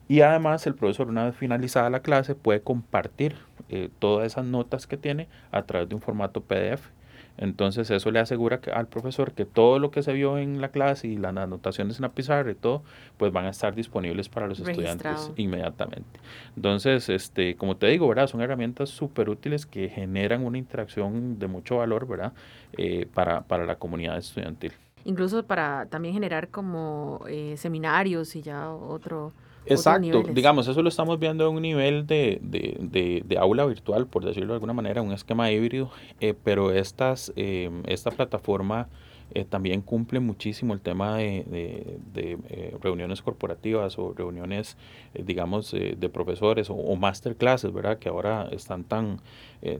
Y 0.08 0.20
además 0.20 0.66
el 0.66 0.74
profesor 0.74 1.08
una 1.08 1.24
vez 1.24 1.36
finalizada 1.36 1.90
la 1.90 2.00
clase 2.00 2.34
puede 2.34 2.60
compartir 2.60 3.36
eh, 3.68 3.90
todas 3.98 4.26
esas 4.26 4.44
notas 4.44 4.86
que 4.86 4.96
tiene 4.96 5.28
a 5.50 5.62
través 5.62 5.88
de 5.88 5.94
un 5.94 6.00
formato 6.00 6.40
PDF. 6.40 6.90
Entonces 7.38 7.90
eso 7.90 8.10
le 8.10 8.18
asegura 8.18 8.60
que, 8.60 8.70
al 8.70 8.86
profesor 8.86 9.32
que 9.32 9.44
todo 9.44 9.78
lo 9.78 9.90
que 9.90 10.02
se 10.02 10.12
vio 10.12 10.38
en 10.38 10.60
la 10.60 10.68
clase 10.68 11.08
y 11.08 11.16
las 11.16 11.36
anotaciones 11.36 11.96
en 11.96 12.02
la 12.02 12.08
pizarra 12.10 12.50
y 12.50 12.54
todo, 12.54 12.82
pues 13.18 13.32
van 13.32 13.44
a 13.44 13.50
estar 13.50 13.74
disponibles 13.74 14.28
para 14.28 14.46
los 14.46 14.58
estudiantes 14.60 15.30
inmediatamente. 15.36 16.18
Entonces, 16.56 17.08
este, 17.08 17.56
como 17.56 17.76
te 17.76 17.88
digo, 17.88 18.08
¿verdad? 18.08 18.26
Son 18.26 18.40
herramientas 18.40 18.88
súper 18.88 19.28
útiles 19.28 19.66
que 19.66 19.88
generan 19.88 20.44
una 20.44 20.58
interacción 20.58 21.38
de 21.38 21.46
mucho 21.46 21.76
valor, 21.76 22.06
¿verdad? 22.06 22.32
Eh, 22.78 23.06
para, 23.12 23.42
para 23.42 23.66
la 23.66 23.76
comunidad 23.76 24.16
estudiantil. 24.16 24.72
Incluso 25.04 25.44
para 25.46 25.86
también 25.86 26.14
generar 26.14 26.48
como 26.48 27.20
eh, 27.28 27.54
seminarios 27.56 28.34
y 28.34 28.42
ya 28.42 28.70
otro 28.70 29.32
Exacto, 29.66 30.22
digamos, 30.32 30.68
eso 30.68 30.82
lo 30.82 30.88
estamos 30.88 31.18
viendo 31.18 31.48
en 31.48 31.56
un 31.56 31.62
nivel 31.62 32.06
de, 32.06 32.38
de, 32.42 32.76
de, 32.80 33.22
de, 33.24 33.38
aula 33.38 33.64
virtual, 33.66 34.06
por 34.06 34.24
decirlo 34.24 34.48
de 34.48 34.54
alguna 34.54 34.72
manera, 34.72 35.02
un 35.02 35.12
esquema 35.12 35.50
híbrido, 35.50 35.90
eh, 36.20 36.34
pero 36.42 36.72
estas, 36.72 37.32
eh, 37.36 37.70
esta 37.86 38.10
plataforma 38.10 38.88
eh, 39.34 39.44
también 39.44 39.82
cumple 39.82 40.20
muchísimo 40.20 40.72
el 40.72 40.80
tema 40.80 41.16
de, 41.16 41.98
de, 42.12 42.38
eh, 42.48 42.76
reuniones 42.80 43.22
corporativas 43.22 43.98
o 43.98 44.14
reuniones, 44.14 44.76
eh, 45.14 45.22
digamos, 45.26 45.72
de 45.72 46.08
profesores 46.08 46.70
o, 46.70 46.74
o, 46.74 46.96
masterclasses, 46.96 47.72
¿verdad? 47.72 47.98
Que 47.98 48.08
ahora 48.08 48.48
están 48.52 48.84
tan, 48.84 49.20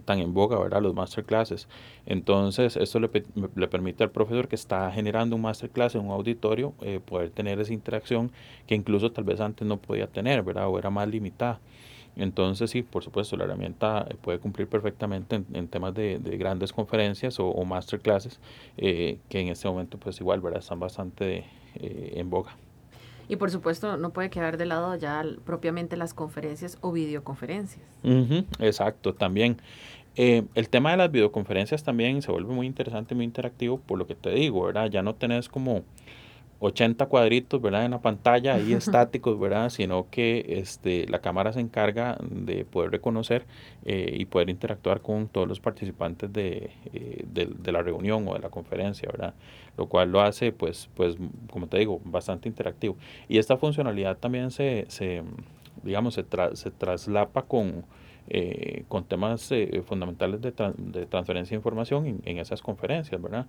tan 0.05 0.19
en 0.19 0.35
boga, 0.35 0.59
¿verdad? 0.59 0.83
Los 0.83 0.95
masterclasses. 0.95 1.69
Entonces, 2.07 2.77
esto 2.77 2.99
le, 2.99 3.11
le, 3.55 3.69
permite 3.69 4.03
al 4.03 4.11
profesor 4.11 4.49
que 4.49 4.57
está 4.57 4.91
generando 4.91 5.37
un 5.37 5.43
masterclass 5.43 5.95
en 5.95 6.03
un 6.03 6.11
auditorio 6.11 6.73
poder 7.05 7.31
tener 7.31 7.61
esa 7.61 7.73
interacción 7.73 8.33
que 8.67 8.75
incluso 8.75 9.13
tal 9.13 9.25
vez 9.25 9.41
antes 9.41 9.67
no 9.67 9.77
podía 9.77 10.07
tener, 10.09 10.43
¿verdad? 10.43 10.69
O 10.69 10.79
era 10.79 10.91
más 10.91 11.09
limitada. 11.09 11.61
Entonces, 12.17 12.71
sí, 12.71 12.83
por 12.83 13.05
supuesto, 13.05 13.37
la 13.37 13.45
herramienta 13.45 14.07
eh, 14.09 14.15
puede 14.21 14.39
cumplir 14.39 14.67
perfectamente 14.69 15.43
en, 15.53 15.69
temas 15.69 15.95
de, 15.95 16.19
grandes 16.39 16.73
conferencias 16.73 17.39
o, 17.39 17.65
masterclasses, 17.65 18.41
eh, 18.79 19.19
que 19.29 19.41
en 19.41 19.49
este 19.49 19.69
momento, 19.69 19.99
pues 19.99 20.19
igual, 20.21 20.41
¿verdad? 20.41 20.61
Están 20.61 20.81
bastante 20.81 21.45
eh, 21.75 22.13
en 22.17 22.31
boga. 22.31 22.57
Y 23.29 23.37
por 23.37 23.51
supuesto, 23.51 23.97
no 23.97 24.11
puede 24.11 24.31
quedar 24.31 24.57
de 24.57 24.67
lado 24.67 24.95
ya 24.95 25.23
propiamente 25.45 25.97
las 25.97 26.15
conferencias 26.15 26.79
o 26.81 26.93
videoconferencias. 26.93 27.85
exacto, 28.61 29.15
también. 29.15 29.61
el 30.15 30.69
tema 30.71 30.93
de 30.93 30.97
las 30.97 31.11
videoconferencias 31.11 31.83
también 31.83 32.23
se 32.23 32.31
vuelve 32.31 32.55
muy 32.55 32.67
interesante, 32.67 33.15
muy 33.15 33.25
interactivo, 33.25 33.79
por 33.79 33.99
lo 33.99 34.07
que 34.07 34.15
te 34.15 34.31
digo, 34.31 34.65
¿verdad? 34.65 34.89
Ya 34.91 35.03
no 35.03 35.17
tenés 35.17 35.49
como 35.49 35.83
80 36.67 37.07
cuadritos, 37.07 37.61
¿verdad? 37.61 37.85
En 37.85 37.93
la 37.93 38.01
pantalla, 38.01 38.55
ahí 38.55 38.73
estáticos, 38.73 39.39
¿verdad? 39.39 39.71
Sino 39.71 40.09
que 40.11 40.45
este, 40.49 41.07
la 41.09 41.21
cámara 41.21 41.53
se 41.53 41.61
encarga 41.61 42.19
de 42.21 42.65
poder 42.65 42.91
reconocer 42.91 43.47
eh, 43.85 44.17
y 44.19 44.25
poder 44.27 44.51
interactuar 44.51 45.01
con 45.01 45.29
todos 45.29 45.47
los 45.49 45.61
participantes 45.61 46.33
de, 46.33 46.71
eh, 46.93 47.25
de, 47.27 47.73
la 47.73 47.83
reunión 47.83 48.27
o 48.29 48.35
de 48.35 48.41
la 48.41 48.51
conferencia, 48.51 49.09
¿verdad? 49.11 49.35
Lo 49.77 49.87
cual 49.87 50.11
lo 50.11 50.21
hace, 50.21 50.53
pues, 50.53 50.89
pues 50.95 51.17
como 51.51 51.69
te 51.69 51.79
digo, 51.79 52.01
bastante 52.05 52.49
interactivo. 52.49 52.97
Y 53.29 53.39
esta 53.39 53.57
funcionalidad 53.57 54.17
también 54.19 54.51
se, 54.51 54.87
se 54.89 55.23
digamos, 55.83 56.15
se, 56.15 56.25
se 56.55 56.71
traslapa 56.71 57.43
con 57.43 57.85
eh, 58.29 58.85
con 58.89 59.05
temas 59.05 59.53
eh, 59.53 59.83
fundamentales 59.87 60.41
de, 60.41 60.51
de, 60.51 61.07
transferencia 61.07 61.55
de 61.55 61.59
información 61.59 62.21
en, 62.25 62.39
esas 62.39 62.61
conferencias, 62.61 63.23
¿verdad? 63.23 63.47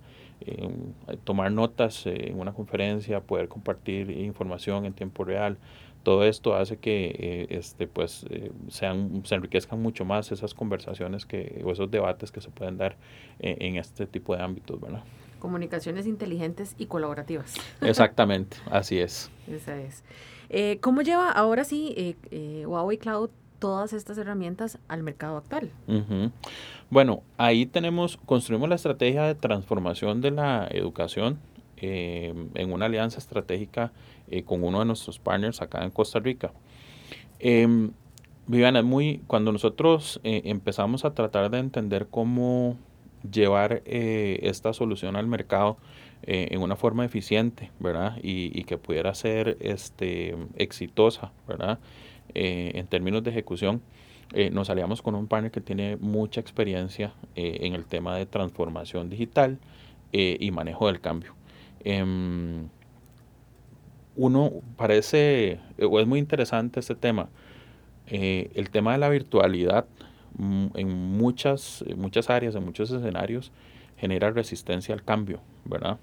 tomar 1.24 1.50
notas 1.50 2.06
en 2.06 2.38
una 2.38 2.52
conferencia, 2.52 3.20
poder 3.20 3.48
compartir 3.48 4.10
información 4.10 4.84
en 4.84 4.92
tiempo 4.92 5.24
real, 5.24 5.58
todo 6.04 6.24
esto 6.24 6.54
hace 6.54 6.76
que 6.76 7.06
eh, 7.18 7.46
este, 7.50 7.88
pues, 7.88 8.24
sean, 8.68 9.22
se 9.24 9.34
enriquezcan 9.34 9.82
mucho 9.82 10.04
más 10.04 10.30
esas 10.30 10.54
conversaciones 10.54 11.26
que, 11.26 11.60
o 11.64 11.72
esos 11.72 11.90
debates 11.90 12.30
que 12.30 12.40
se 12.40 12.50
pueden 12.50 12.78
dar 12.78 12.96
en, 13.40 13.76
este 13.76 14.06
tipo 14.06 14.36
de 14.36 14.42
ámbitos, 14.42 14.80
¿verdad? 14.80 15.02
Comunicaciones 15.40 16.06
inteligentes 16.06 16.76
y 16.78 16.86
colaborativas. 16.86 17.54
Exactamente, 17.80 18.58
así 18.70 18.98
es. 18.98 19.30
Esa 19.50 19.76
es. 19.80 20.04
¿Cómo 20.80 21.02
lleva 21.02 21.30
ahora 21.30 21.64
sí 21.64 22.16
Huawei 22.64 22.96
Cloud 22.96 23.30
todas 23.58 23.92
estas 23.92 24.18
herramientas 24.18 24.78
al 24.88 25.02
mercado 25.02 25.36
actual. 25.36 25.70
Bueno, 26.90 27.22
ahí 27.36 27.66
tenemos, 27.66 28.18
construimos 28.24 28.68
la 28.68 28.76
estrategia 28.76 29.24
de 29.24 29.34
transformación 29.34 30.20
de 30.20 30.30
la 30.30 30.68
educación 30.70 31.38
eh, 31.76 32.34
en 32.54 32.72
una 32.72 32.86
alianza 32.86 33.18
estratégica 33.18 33.92
eh, 34.30 34.42
con 34.42 34.62
uno 34.62 34.80
de 34.80 34.84
nuestros 34.84 35.18
partners 35.18 35.62
acá 35.62 35.84
en 35.84 35.90
Costa 35.90 36.18
Rica. 36.18 36.52
Eh, 37.40 37.90
Viviana, 38.46 38.82
muy, 38.82 39.20
cuando 39.26 39.52
nosotros 39.52 40.20
eh, 40.24 40.42
empezamos 40.44 41.04
a 41.04 41.14
tratar 41.14 41.50
de 41.50 41.58
entender 41.58 42.06
cómo 42.10 42.76
llevar 43.30 43.82
esta 43.84 44.72
solución 44.72 45.16
al 45.16 45.26
mercado 45.26 45.76
en 46.22 46.62
una 46.62 46.76
forma 46.76 47.04
eficiente, 47.04 47.70
¿verdad? 47.80 48.16
Y, 48.22 48.58
y, 48.58 48.64
que 48.64 48.78
pudiera 48.78 49.12
ser 49.14 49.56
este, 49.60 50.36
exitosa, 50.56 51.32
¿verdad? 51.46 51.78
Eh, 52.34 52.72
en 52.74 52.86
términos 52.86 53.22
de 53.22 53.30
ejecución, 53.30 53.82
eh, 54.32 54.50
nos 54.50 54.70
aliamos 54.70 55.02
con 55.02 55.14
un 55.14 55.26
partner 55.26 55.50
que 55.50 55.60
tiene 55.60 55.96
mucha 55.96 56.40
experiencia 56.40 57.14
eh, 57.34 57.58
en 57.62 57.74
el 57.74 57.86
tema 57.86 58.16
de 58.16 58.26
transformación 58.26 59.08
digital 59.08 59.58
y 60.10 60.50
manejo 60.52 60.86
del 60.86 61.02
cambio. 61.02 61.34
Em, 61.84 62.68
uno 64.16 64.52
parece, 64.76 65.60
o 65.78 66.00
es 66.00 66.06
muy 66.06 66.18
interesante 66.18 66.80
este 66.80 66.94
tema, 66.94 67.28
el 68.06 68.70
tema 68.70 68.92
de 68.92 68.98
la 68.98 69.10
virtualidad 69.10 69.84
mm, 70.38 70.68
en 70.76 70.88
muchas, 70.88 71.84
muchas 71.94 72.30
áreas, 72.30 72.54
en 72.54 72.64
muchos 72.64 72.90
escenarios, 72.90 73.52
genera 73.98 74.30
resistencia 74.30 74.94
al 74.94 75.04
cambio, 75.04 75.40
¿verdad? 75.66 75.98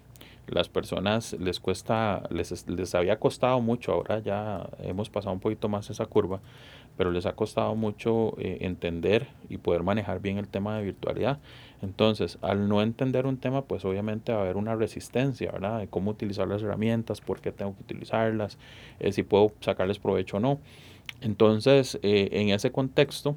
Las 0.48 0.70
personas 0.70 1.34
les 1.34 1.60
cuesta, 1.60 2.24
les, 2.30 2.68
les 2.68 2.96
había 2.96 3.20
costado 3.20 3.62
mucho, 3.62 3.94
ahora 3.94 4.20
ya 4.20 4.70
hemos 4.80 5.10
pasado 5.10 5.34
un 5.34 5.40
poquito 5.40 5.70
más 5.70 5.90
esa 5.90 6.06
curva, 6.06 6.40
pero 6.98 7.12
les 7.12 7.26
ha 7.26 7.34
costado 7.34 7.76
mucho 7.76 8.36
eh, 8.40 8.60
entender 8.62 9.28
y 9.50 9.58
poder 9.58 9.84
manejar 9.84 10.22
bien 10.22 10.38
el 10.38 10.48
tema 10.48 10.78
de 10.78 10.84
virtualidad. 10.84 11.40
Entonces, 11.82 12.38
al 12.42 12.70
no 12.70 12.82
entender 12.82 13.26
un 13.26 13.38
tema, 13.38 13.64
pues 13.64 13.84
obviamente 13.86 14.32
va 14.32 14.40
a 14.40 14.42
haber 14.42 14.58
una 14.58 14.76
resistencia, 14.76 15.52
¿verdad? 15.52 15.80
De 15.80 15.88
cómo 15.88 16.12
utilizar 16.12 16.48
las 16.48 16.62
herramientas, 16.64 17.22
por 17.22 17.42
qué 17.42 17.52
tengo 17.52 17.76
que 17.76 17.84
utilizarlas, 17.84 18.58
eh, 19.00 19.12
si 19.12 19.24
puedo 19.24 19.52
sacarles 19.60 20.00
provecho 20.00 20.38
o 20.38 20.40
no. 20.40 20.60
Entonces, 21.22 22.00
eh, 22.02 22.30
en 22.32 22.50
ese 22.50 22.72
contexto, 22.72 23.36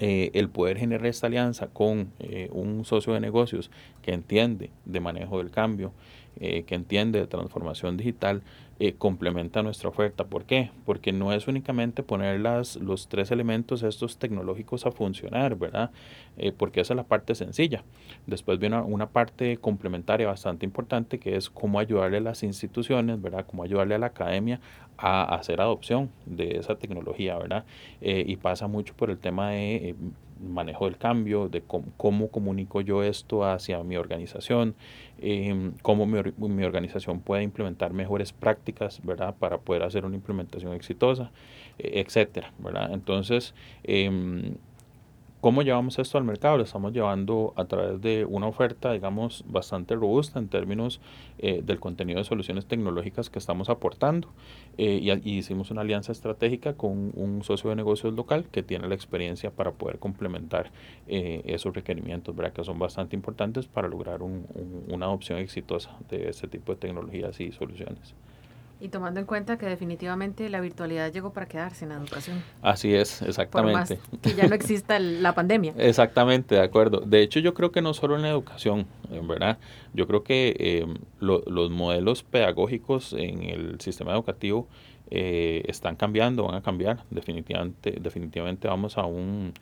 eh, 0.00 0.30
el 0.34 0.48
poder 0.48 0.78
generar 0.78 1.06
esta 1.06 1.26
alianza 1.26 1.68
con 1.68 2.12
eh, 2.20 2.48
un 2.52 2.84
socio 2.84 3.14
de 3.14 3.20
negocios 3.20 3.70
que 4.02 4.12
entiende 4.12 4.70
de 4.84 5.00
manejo 5.00 5.38
del 5.38 5.50
cambio, 5.50 5.92
eh, 6.40 6.64
que 6.64 6.74
entiende 6.74 7.20
de 7.20 7.26
transformación 7.26 7.96
digital, 7.96 8.42
complementa 8.98 9.60
nuestra 9.60 9.88
oferta. 9.88 10.22
¿Por 10.22 10.44
qué? 10.44 10.70
Porque 10.86 11.10
no 11.10 11.32
es 11.32 11.48
únicamente 11.48 12.04
poner 12.04 12.38
las, 12.38 12.76
los 12.76 13.08
tres 13.08 13.32
elementos 13.32 13.82
estos 13.82 14.18
tecnológicos 14.18 14.86
a 14.86 14.92
funcionar, 14.92 15.56
¿verdad? 15.56 15.90
porque 16.56 16.82
esa 16.82 16.92
es 16.92 16.96
la 16.96 17.02
parte 17.02 17.34
sencilla. 17.34 17.82
Después 18.28 18.60
viene 18.60 18.76
una, 18.76 18.84
una, 18.84 19.08
parte 19.08 19.56
complementaria 19.56 20.28
bastante 20.28 20.64
importante 20.64 21.18
que 21.18 21.34
es 21.34 21.50
cómo 21.50 21.80
ayudarle 21.80 22.18
a 22.18 22.20
las 22.20 22.44
instituciones, 22.44 23.20
¿verdad? 23.20 23.46
Cómo 23.50 23.64
ayudarle 23.64 23.96
a 23.96 23.98
la 23.98 24.06
academia 24.06 24.60
a 24.98 25.36
hacer 25.36 25.60
adopción 25.60 26.10
de 26.26 26.58
esa 26.58 26.74
tecnología, 26.74 27.38
¿verdad? 27.38 27.64
Eh, 28.00 28.24
y 28.26 28.36
pasa 28.36 28.66
mucho 28.66 28.94
por 28.94 29.10
el 29.10 29.18
tema 29.18 29.50
de 29.50 29.76
eh, 29.76 29.94
manejo 30.40 30.86
del 30.86 30.96
cambio, 30.96 31.48
de 31.48 31.62
cómo, 31.62 32.28
comunico 32.28 32.80
yo 32.80 33.02
esto 33.02 33.44
hacia 33.44 33.82
mi 33.82 33.96
organización, 33.96 34.74
em, 35.20 35.72
cómo 35.82 36.06
mi, 36.06 36.20
mi, 36.36 36.64
organización 36.64 37.20
puede 37.20 37.42
implementar 37.42 37.92
mejores 37.92 38.32
prácticas, 38.32 39.00
¿verdad? 39.04 39.34
Para 39.38 39.58
poder 39.58 39.82
hacer 39.82 40.04
una 40.04 40.16
implementación 40.16 40.72
exitosa, 40.74 41.30
e, 41.78 42.00
etcétera, 42.00 42.52
¿verdad? 42.58 42.92
Entonces, 42.92 43.54
em, 43.84 44.54
¿Cómo 45.40 45.62
llevamos 45.62 46.00
esto 46.00 46.18
al 46.18 46.24
mercado? 46.24 46.56
Lo 46.56 46.64
estamos 46.64 46.92
llevando 46.92 47.52
a 47.54 47.64
través 47.66 48.00
de 48.00 48.24
una 48.24 48.48
oferta, 48.48 48.90
digamos, 48.90 49.44
bastante 49.46 49.94
robusta 49.94 50.40
en 50.40 50.48
términos 50.48 51.00
eh, 51.38 51.62
del 51.62 51.78
contenido 51.78 52.18
de 52.18 52.24
soluciones 52.24 52.66
tecnológicas 52.66 53.30
que 53.30 53.38
estamos 53.38 53.68
aportando. 53.68 54.30
Eh, 54.78 54.98
y, 55.00 55.38
hicimos 55.38 55.70
una 55.70 55.82
alianza 55.82 56.10
estratégica 56.10 56.74
con 56.74 57.12
un 57.14 57.44
socio 57.44 57.70
de 57.70 57.76
negocios 57.76 58.14
local 58.14 58.46
que 58.50 58.64
tiene 58.64 58.88
la 58.88 58.96
experiencia 58.96 59.52
para 59.52 59.70
poder 59.70 60.00
complementar 60.00 60.72
eh, 61.06 61.42
esos 61.44 61.72
requerimientos, 61.72 62.34
¿verdad? 62.34 62.52
que 62.52 62.64
son 62.64 62.80
bastante 62.80 63.14
importantes 63.14 63.68
para 63.68 63.86
lograr 63.86 64.22
una 64.22 65.06
adopción 65.06 65.38
exitosa 65.38 65.96
de 66.10 66.30
este 66.30 66.48
tipo 66.48 66.72
de 66.72 66.80
tecnologías 66.80 67.38
y 67.38 67.52
soluciones. 67.52 68.12
Y 68.80 68.90
tomando 68.90 69.18
en 69.18 69.26
cuenta 69.26 69.58
que 69.58 69.66
definitivamente 69.66 70.48
la 70.48 70.60
virtualidad 70.60 71.12
llegó 71.12 71.32
para 71.32 71.46
quedarse 71.46 71.84
en 71.84 71.90
la 71.90 71.96
educación. 71.96 72.42
Así 72.62 72.94
es, 72.94 73.22
exactamente. 73.22 73.96
Por 73.96 74.08
más 74.12 74.20
que 74.22 74.34
ya 74.34 74.46
no 74.46 74.54
exista 74.54 74.98
la 75.00 75.34
pandemia. 75.34 75.74
Exactamente, 75.78 76.54
de 76.54 76.62
acuerdo. 76.62 77.00
De 77.00 77.22
hecho, 77.22 77.40
yo 77.40 77.54
creo 77.54 77.72
que 77.72 77.82
no 77.82 77.92
solo 77.92 78.14
en 78.14 78.22
la 78.22 78.28
educación, 78.28 78.86
en 79.10 79.26
verdad. 79.26 79.58
Yo 79.94 80.06
creo 80.06 80.22
que 80.22 80.54
eh, 80.58 80.86
los 81.18 81.70
modelos 81.70 82.22
pedagógicos 82.22 83.12
en 83.14 83.42
el 83.42 83.80
sistema 83.80 84.12
educativo 84.12 84.68
eh, 85.10 85.62
están 85.66 85.96
cambiando, 85.96 86.44
van 86.44 86.56
a 86.56 86.62
cambiar. 86.62 87.04
Definitivamente, 87.10 87.96
definitivamente 87.98 88.68
vamos 88.68 88.98
a 88.98 89.06
un, 89.06 89.54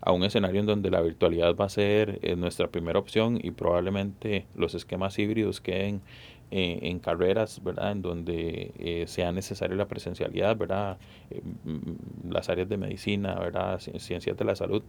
a 0.00 0.12
un 0.12 0.24
escenario 0.24 0.60
en 0.60 0.66
donde 0.66 0.90
la 0.90 1.02
virtualidad 1.02 1.54
va 1.54 1.66
a 1.66 1.68
ser 1.68 2.20
eh, 2.22 2.36
nuestra 2.36 2.68
primera 2.68 2.98
opción 2.98 3.38
y 3.42 3.50
probablemente 3.50 4.46
los 4.54 4.74
esquemas 4.74 5.18
híbridos 5.18 5.60
queden 5.60 6.00
eh, 6.56 6.78
en 6.82 7.00
carreras, 7.00 7.60
¿verdad? 7.64 7.90
En 7.90 8.00
donde 8.00 8.72
eh, 8.78 9.08
sea 9.08 9.32
necesaria 9.32 9.74
la 9.74 9.88
presencialidad, 9.88 10.56
¿verdad? 10.56 10.98
Eh, 11.28 11.42
mm, 11.64 12.30
las 12.30 12.48
áreas 12.48 12.68
de 12.68 12.76
medicina, 12.76 13.34
¿verdad? 13.34 13.80
Ciencias 13.80 14.36
de 14.36 14.44
la 14.44 14.54
salud. 14.54 14.84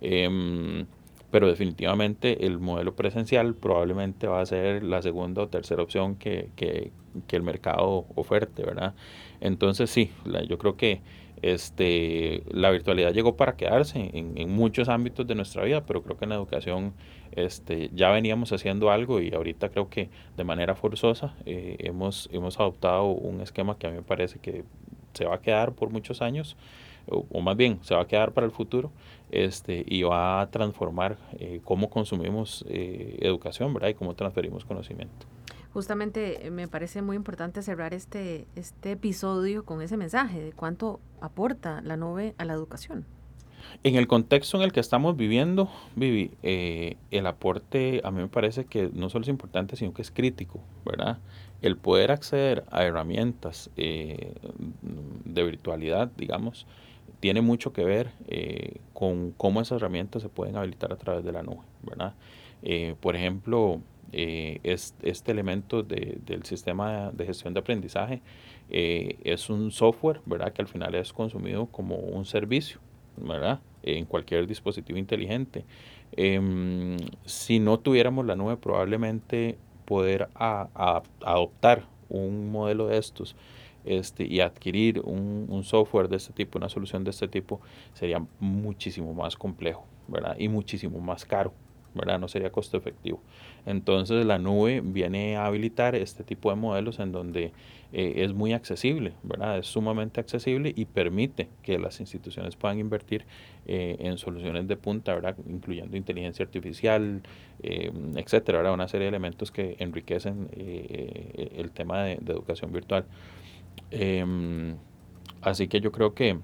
Em, 0.00 0.86
pero 1.30 1.46
definitivamente 1.46 2.44
el 2.44 2.58
modelo 2.58 2.96
presencial 2.96 3.54
probablemente 3.54 4.26
va 4.26 4.40
a 4.40 4.46
ser 4.46 4.82
la 4.82 5.02
segunda 5.02 5.42
o 5.42 5.48
tercera 5.48 5.84
opción 5.84 6.16
que, 6.16 6.50
que, 6.56 6.90
el 7.30 7.42
mercado 7.44 8.06
oferte, 8.16 8.64
¿verdad? 8.64 8.94
Entonces 9.40 9.90
sí, 9.90 10.10
yo 10.48 10.58
creo 10.58 10.76
que 10.76 11.00
este, 11.42 12.42
la 12.50 12.70
virtualidad 12.70 13.12
llegó 13.12 13.36
para 13.36 13.56
quedarse 13.56 14.10
en, 14.14 14.50
muchos 14.50 14.88
ámbitos 14.88 15.26
de 15.28 15.36
nuestra 15.36 15.62
vida, 15.62 15.86
pero 15.86 16.02
creo 16.02 16.16
que 16.16 16.24
en 16.24 16.30
la 16.30 16.36
educación 16.36 16.94
este, 17.34 17.90
ya 17.92 18.10
veníamos 18.10 18.52
haciendo 18.52 18.90
algo 18.90 19.20
y 19.20 19.34
ahorita 19.34 19.68
creo 19.70 19.88
que 19.88 20.08
de 20.36 20.44
manera 20.44 20.74
forzosa 20.74 21.34
eh, 21.46 21.76
hemos, 21.80 22.28
hemos 22.32 22.58
adoptado 22.60 23.06
un 23.06 23.40
esquema 23.40 23.76
que 23.76 23.86
a 23.86 23.90
mí 23.90 23.96
me 23.96 24.02
parece 24.02 24.38
que 24.38 24.64
se 25.12 25.24
va 25.24 25.36
a 25.36 25.40
quedar 25.40 25.72
por 25.72 25.90
muchos 25.90 26.22
años, 26.22 26.56
o, 27.06 27.40
más 27.40 27.56
bien 27.56 27.78
se 27.82 27.94
va 27.94 28.02
a 28.02 28.06
quedar 28.06 28.32
para 28.32 28.46
el 28.46 28.52
futuro 28.52 28.90
este, 29.30 29.84
y 29.86 30.02
va 30.02 30.40
a 30.40 30.50
transformar 30.50 31.18
eh, 31.38 31.60
cómo 31.64 31.90
consumimos 31.90 32.64
eh, 32.68 33.18
educación 33.20 33.74
¿verdad? 33.74 33.88
y 33.88 33.94
cómo 33.94 34.14
transferimos 34.14 34.64
conocimiento. 34.64 35.26
Justamente 35.72 36.50
me 36.52 36.68
parece 36.68 37.02
muy 37.02 37.16
importante 37.16 37.60
cerrar 37.60 37.94
este, 37.94 38.46
este 38.54 38.92
episodio 38.92 39.64
con 39.64 39.82
ese 39.82 39.96
mensaje 39.96 40.40
de 40.40 40.52
cuánto 40.52 41.00
aporta 41.20 41.80
la 41.82 41.96
nube 41.96 42.34
a 42.38 42.44
la 42.44 42.52
educación. 42.52 43.04
En 43.84 43.96
el 43.96 44.06
contexto 44.06 44.56
en 44.56 44.62
el 44.62 44.72
que 44.72 44.80
estamos 44.80 45.14
viviendo, 45.14 45.68
Vivi, 45.94 46.30
eh, 46.42 46.96
el 47.10 47.26
aporte 47.26 48.00
a 48.02 48.10
mí 48.10 48.22
me 48.22 48.28
parece 48.28 48.64
que 48.64 48.88
no 48.94 49.10
solo 49.10 49.24
es 49.24 49.28
importante, 49.28 49.76
sino 49.76 49.92
que 49.92 50.00
es 50.00 50.10
crítico, 50.10 50.58
¿verdad? 50.86 51.18
El 51.60 51.76
poder 51.76 52.10
acceder 52.10 52.64
a 52.70 52.84
herramientas 52.84 53.68
eh, 53.76 54.32
de 55.26 55.44
virtualidad, 55.44 56.10
digamos, 56.16 56.66
tiene 57.20 57.42
mucho 57.42 57.74
que 57.74 57.84
ver 57.84 58.10
eh, 58.26 58.78
con 58.94 59.32
cómo 59.32 59.60
esas 59.60 59.76
herramientas 59.76 60.22
se 60.22 60.30
pueden 60.30 60.56
habilitar 60.56 60.90
a 60.90 60.96
través 60.96 61.22
de 61.22 61.32
la 61.32 61.42
nube, 61.42 61.62
¿verdad? 61.82 62.14
por 63.00 63.14
ejemplo, 63.14 63.82
es, 64.10 64.94
este 65.02 65.32
elemento 65.32 65.82
del 65.82 66.42
sistema 66.44 67.10
de 67.12 67.26
gestión 67.26 67.52
de 67.52 67.60
aprendizaje 67.60 68.22
es 68.70 69.50
un 69.50 69.70
software, 69.70 70.22
¿verdad? 70.24 70.54
Que 70.54 70.62
al 70.62 70.68
final 70.68 70.94
es 70.94 71.12
consumido 71.12 71.66
como 71.66 71.96
un 71.96 72.24
servicio, 72.24 72.80
¿verdad? 73.16 73.60
En 73.82 74.04
cualquier 74.06 74.46
dispositivo 74.46 74.98
inteligente. 74.98 75.64
Em, 76.12 76.96
si 77.24 77.58
no 77.58 77.78
tuviéramos 77.78 78.24
la 78.26 78.36
nube, 78.36 78.56
probablemente 78.56 79.58
poder 79.84 80.28
adoptar 80.34 81.86
un 82.08 82.50
modelo 82.50 82.86
de 82.86 82.98
estos 82.98 83.36
este, 83.84 84.24
y 84.24 84.40
adquirir 84.40 85.00
un, 85.00 85.46
un, 85.48 85.64
software 85.64 86.08
de 86.08 86.16
este 86.16 86.32
tipo, 86.32 86.58
una 86.58 86.68
solución 86.68 87.04
de 87.04 87.10
este 87.10 87.28
tipo, 87.28 87.60
sería 87.92 88.24
muchísimo 88.40 89.12
más 89.12 89.36
complejo, 89.36 89.86
¿verdad? 90.08 90.36
Y 90.38 90.48
muchísimo 90.48 91.00
más 91.00 91.24
caro. 91.24 91.52
¿Verdad? 91.94 92.18
No 92.18 92.28
sería 92.28 92.50
costo 92.50 92.76
efectivo. 92.76 93.20
Entonces 93.66 94.26
la 94.26 94.38
nube 94.38 94.80
viene 94.84 95.36
a 95.36 95.46
habilitar 95.46 95.94
este 95.94 96.24
tipo 96.24 96.50
de 96.50 96.56
modelos 96.56 96.98
en 96.98 97.12
donde 97.12 97.52
eh, 97.92 98.24
es 98.24 98.34
muy 98.34 98.52
accesible, 98.52 99.12
¿verdad? 99.22 99.58
Es 99.58 99.68
sumamente 99.68 100.20
accesible 100.20 100.72
y 100.74 100.84
permite 100.84 101.48
que 101.62 101.78
las 101.78 102.00
instituciones 102.00 102.56
puedan 102.56 102.80
invertir 102.80 103.24
eh, 103.66 103.96
en 104.00 104.18
soluciones 104.18 104.66
de 104.66 104.76
punta, 104.76 105.14
¿verdad? 105.14 105.36
Incluyendo 105.48 105.96
inteligencia 105.96 106.44
artificial, 106.44 107.22
eh, 107.62 107.92
etcétera. 108.16 108.72
Una 108.72 108.88
serie 108.88 109.04
de 109.04 109.10
elementos 109.10 109.52
que 109.52 109.76
enriquecen 109.78 110.48
el 110.56 111.70
tema 111.70 112.02
de, 112.02 112.18
de 112.20 112.32
educación 112.32 112.72
virtual. 112.72 113.04
Em, 113.90 114.76
así 115.40 115.68
que 115.68 115.80
yo 115.80 115.92
creo 115.92 116.14
que 116.14 116.38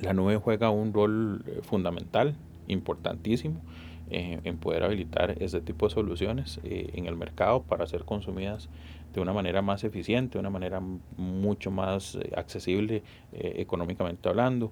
la 0.00 0.12
nube 0.12 0.36
juega 0.36 0.70
un 0.70 0.92
rol 0.92 1.44
fundamental, 1.62 2.36
importantísimo. 2.68 3.60
Eh, 4.08 4.38
en 4.44 4.58
poder 4.58 4.84
habilitar 4.84 5.34
este 5.42 5.60
tipo 5.60 5.88
de 5.88 5.94
soluciones 5.94 6.60
eh, 6.62 6.90
en 6.94 7.06
el 7.06 7.16
mercado 7.16 7.62
para 7.64 7.88
ser 7.88 8.04
consumidas 8.04 8.68
de 9.12 9.20
una 9.20 9.32
manera 9.32 9.62
más 9.62 9.82
eficiente, 9.82 10.34
de 10.34 10.38
una 10.38 10.50
manera 10.50 10.80
mucho 11.16 11.72
más 11.72 12.14
eh, 12.14 12.30
accesible 12.36 13.02
económicamente 13.32 14.28
hablando. 14.28 14.70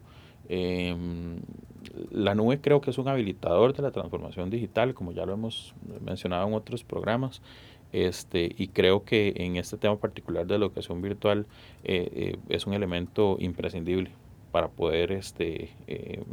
Em, 0.49 1.41
la 2.13 2.37
nube 2.37 2.61
creo 2.61 2.81
que 2.81 2.91
es 2.91 2.99
un 2.99 3.09
habilitador 3.09 3.75
de 3.75 3.83
la 3.83 3.91
transformación 3.91 4.51
digital, 4.51 4.95
como 4.95 5.11
ya 5.11 5.27
lo 5.27 5.33
hemos 5.33 5.75
mencionado 6.01 6.47
en 6.47 6.55
otros 6.55 6.85
programas. 6.85 7.43
Este, 7.91 8.55
y 8.57 8.69
creo 8.69 9.05
que 9.05 9.33
en 9.37 9.57
este 9.57 9.79
tema 9.79 9.97
particular 9.97 10.47
de 10.47 10.59
la 10.59 10.67
educación 10.67 11.03
virtual 11.03 11.47
es 11.83 12.67
un 12.67 12.75
elemento 12.75 13.37
imprescindible 13.41 14.11
para 14.53 14.69
poder 14.69 15.13
este, 15.13 15.71
em, 15.87 16.25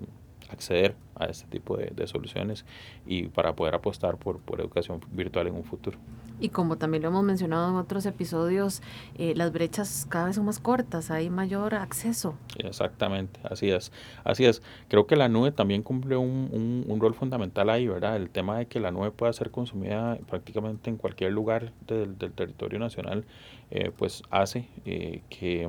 acceder 0.51 0.95
a 1.15 1.25
este 1.25 1.47
tipo 1.47 1.77
de, 1.77 2.07
soluciones 2.07 2.65
y 3.05 3.27
para 3.27 3.55
poder 3.55 3.75
apostar 3.75 4.17
por, 4.17 4.39
por, 4.39 4.59
educación 4.59 4.99
virtual 5.11 5.47
en 5.47 5.55
un 5.55 5.63
futuro. 5.63 5.97
Y 6.39 6.49
como 6.49 6.77
también 6.77 7.03
lo 7.03 7.09
hemos 7.09 7.23
mencionado 7.23 7.69
en 7.69 7.75
otros 7.75 8.05
episodios, 8.07 8.81
eh, 9.15 9.33
las 9.35 9.51
brechas 9.51 10.07
cada 10.09 10.25
vez 10.25 10.35
son 10.35 10.45
más 10.45 10.59
cortas, 10.59 11.11
hay 11.11 11.29
mayor 11.29 11.75
acceso. 11.75 12.35
Exactamente, 12.57 13.39
así 13.43 13.69
es. 13.69 13.91
Así 14.23 14.45
es. 14.45 14.63
Creo 14.87 15.05
que 15.05 15.15
la 15.15 15.29
nube 15.29 15.51
también 15.51 15.83
cumple 15.83 16.17
un, 16.17 16.85
un, 16.87 16.99
rol 16.99 17.13
fundamental 17.13 17.69
ahí, 17.69 17.87
¿verdad? 17.87 18.15
El 18.15 18.29
tema 18.29 18.57
de 18.57 18.65
que 18.65 18.79
la 18.79 18.91
nube 18.91 19.11
pueda 19.11 19.31
ser 19.33 19.51
consumida 19.51 20.17
prácticamente 20.27 20.89
en 20.89 20.97
cualquier 20.97 21.31
lugar 21.31 21.71
del, 21.85 22.17
del 22.17 22.31
territorio 22.33 22.79
nacional, 22.79 23.25
eh, 23.69 23.91
pues 23.95 24.23
hace 24.31 24.67
eh, 24.85 25.21
que 25.29 25.67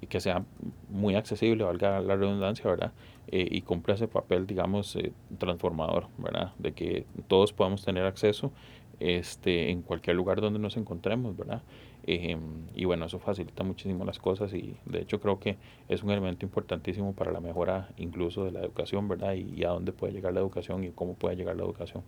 y 0.00 0.06
que 0.06 0.20
sea 0.20 0.44
muy 0.88 1.14
accesible, 1.14 1.64
valga 1.64 2.00
la 2.00 2.16
redundancia, 2.16 2.68
¿verdad? 2.68 2.92
Eh, 3.30 3.46
y 3.50 3.60
cumple 3.60 3.94
ese 3.94 4.08
papel, 4.08 4.46
digamos, 4.46 4.96
eh, 4.96 5.12
transformador, 5.38 6.06
¿verdad? 6.16 6.52
De 6.58 6.72
que 6.72 7.04
todos 7.26 7.52
podamos 7.52 7.84
tener 7.84 8.04
acceso 8.04 8.52
este, 9.00 9.70
en 9.70 9.82
cualquier 9.82 10.16
lugar 10.16 10.40
donde 10.40 10.58
nos 10.58 10.78
encontremos, 10.78 11.36
¿verdad? 11.36 11.62
Em, 12.04 12.40
y 12.74 12.86
bueno, 12.86 13.04
eso 13.04 13.18
facilita 13.18 13.64
muchísimo 13.64 14.04
las 14.06 14.18
cosas 14.18 14.54
y 14.54 14.76
de 14.86 15.00
hecho 15.00 15.20
creo 15.20 15.38
que 15.38 15.58
es 15.88 16.02
un 16.02 16.10
elemento 16.10 16.46
importantísimo 16.46 17.12
para 17.12 17.30
la 17.30 17.40
mejora 17.40 17.90
incluso 17.98 18.44
de 18.44 18.52
la 18.52 18.60
educación, 18.60 19.08
¿verdad? 19.08 19.34
y 19.34 19.62
a 19.62 19.68
dónde 19.68 19.92
puede 19.92 20.14
llegar 20.14 20.32
la 20.32 20.40
educación 20.40 20.84
y 20.84 20.90
cómo 20.90 21.14
puede 21.14 21.36
llegar 21.36 21.54
la 21.56 21.64
educación 21.64 22.02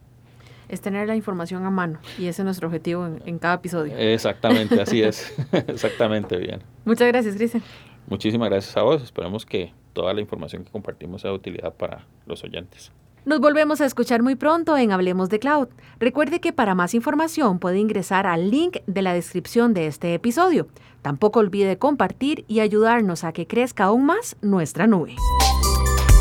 es 0.71 0.81
tener 0.81 1.09
la 1.09 1.17
información 1.17 1.65
a 1.67 1.71
mano 1.71 1.99
y 2.17 2.27
ese 2.27 2.43
es 2.43 2.45
nuestro 2.45 2.69
objetivo 2.69 3.09
en, 3.27 3.39
cada 3.39 3.55
episodio. 3.55 3.97
Exactamente, 3.97 4.81
así 4.81 5.03
es. 5.03 5.35
Exactamente, 5.53 6.37
bien. 6.37 6.63
Muchas 6.85 7.09
gracias, 7.09 7.35
Cristian. 7.35 7.63
Muchísimas 8.07 8.49
gracias 8.49 8.77
a 8.77 8.83
vos. 8.83 9.03
Esperemos 9.03 9.45
que 9.45 9.73
toda 9.93 10.15
la 10.15 10.21
información 10.21 10.65
que 10.65 10.71
compartimos 10.71 11.23
sea 11.23 11.31
de 11.31 11.37
utilidad 11.37 11.75
para 11.75 12.07
los 12.27 12.43
oyentes. 12.45 12.93
Nos 13.27 13.41
volvemos 13.41 13.83
a 13.83 13.85
escuchar 13.85 14.23
muy 14.23 14.35
pronto 14.35 14.79
en 14.79 14.93
Hablemos 14.93 15.29
de 15.29 15.39
Cloud. 15.39 15.69
Recuerde 15.99 16.41
que 16.41 16.55
para 16.55 16.75
más 16.75 16.95
información 16.95 17.59
puede 17.59 17.79
ingresar 17.79 18.27
al 18.27 18.51
link 18.51 18.79
de 18.87 19.03
la 19.03 19.13
descripción 19.13 19.75
de 19.75 19.87
este 19.87 20.15
episodio. 20.15 20.69
Tampoco 21.03 21.41
olvide 21.41 21.77
compartir 21.77 22.45
y 22.49 22.61
ayudarnos 22.61 23.25
a 23.25 23.33
que 23.33 23.47
crezca 23.47 23.85
aún 23.85 24.07
más 24.07 24.37
nuestra 24.41 24.87
nube. 24.87 25.17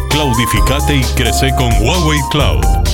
Claudificate 0.10 0.98
y 0.98 1.04
crece 1.16 1.52
con 1.56 1.72
Huawei 1.82 2.20
Cloud. 2.32 2.88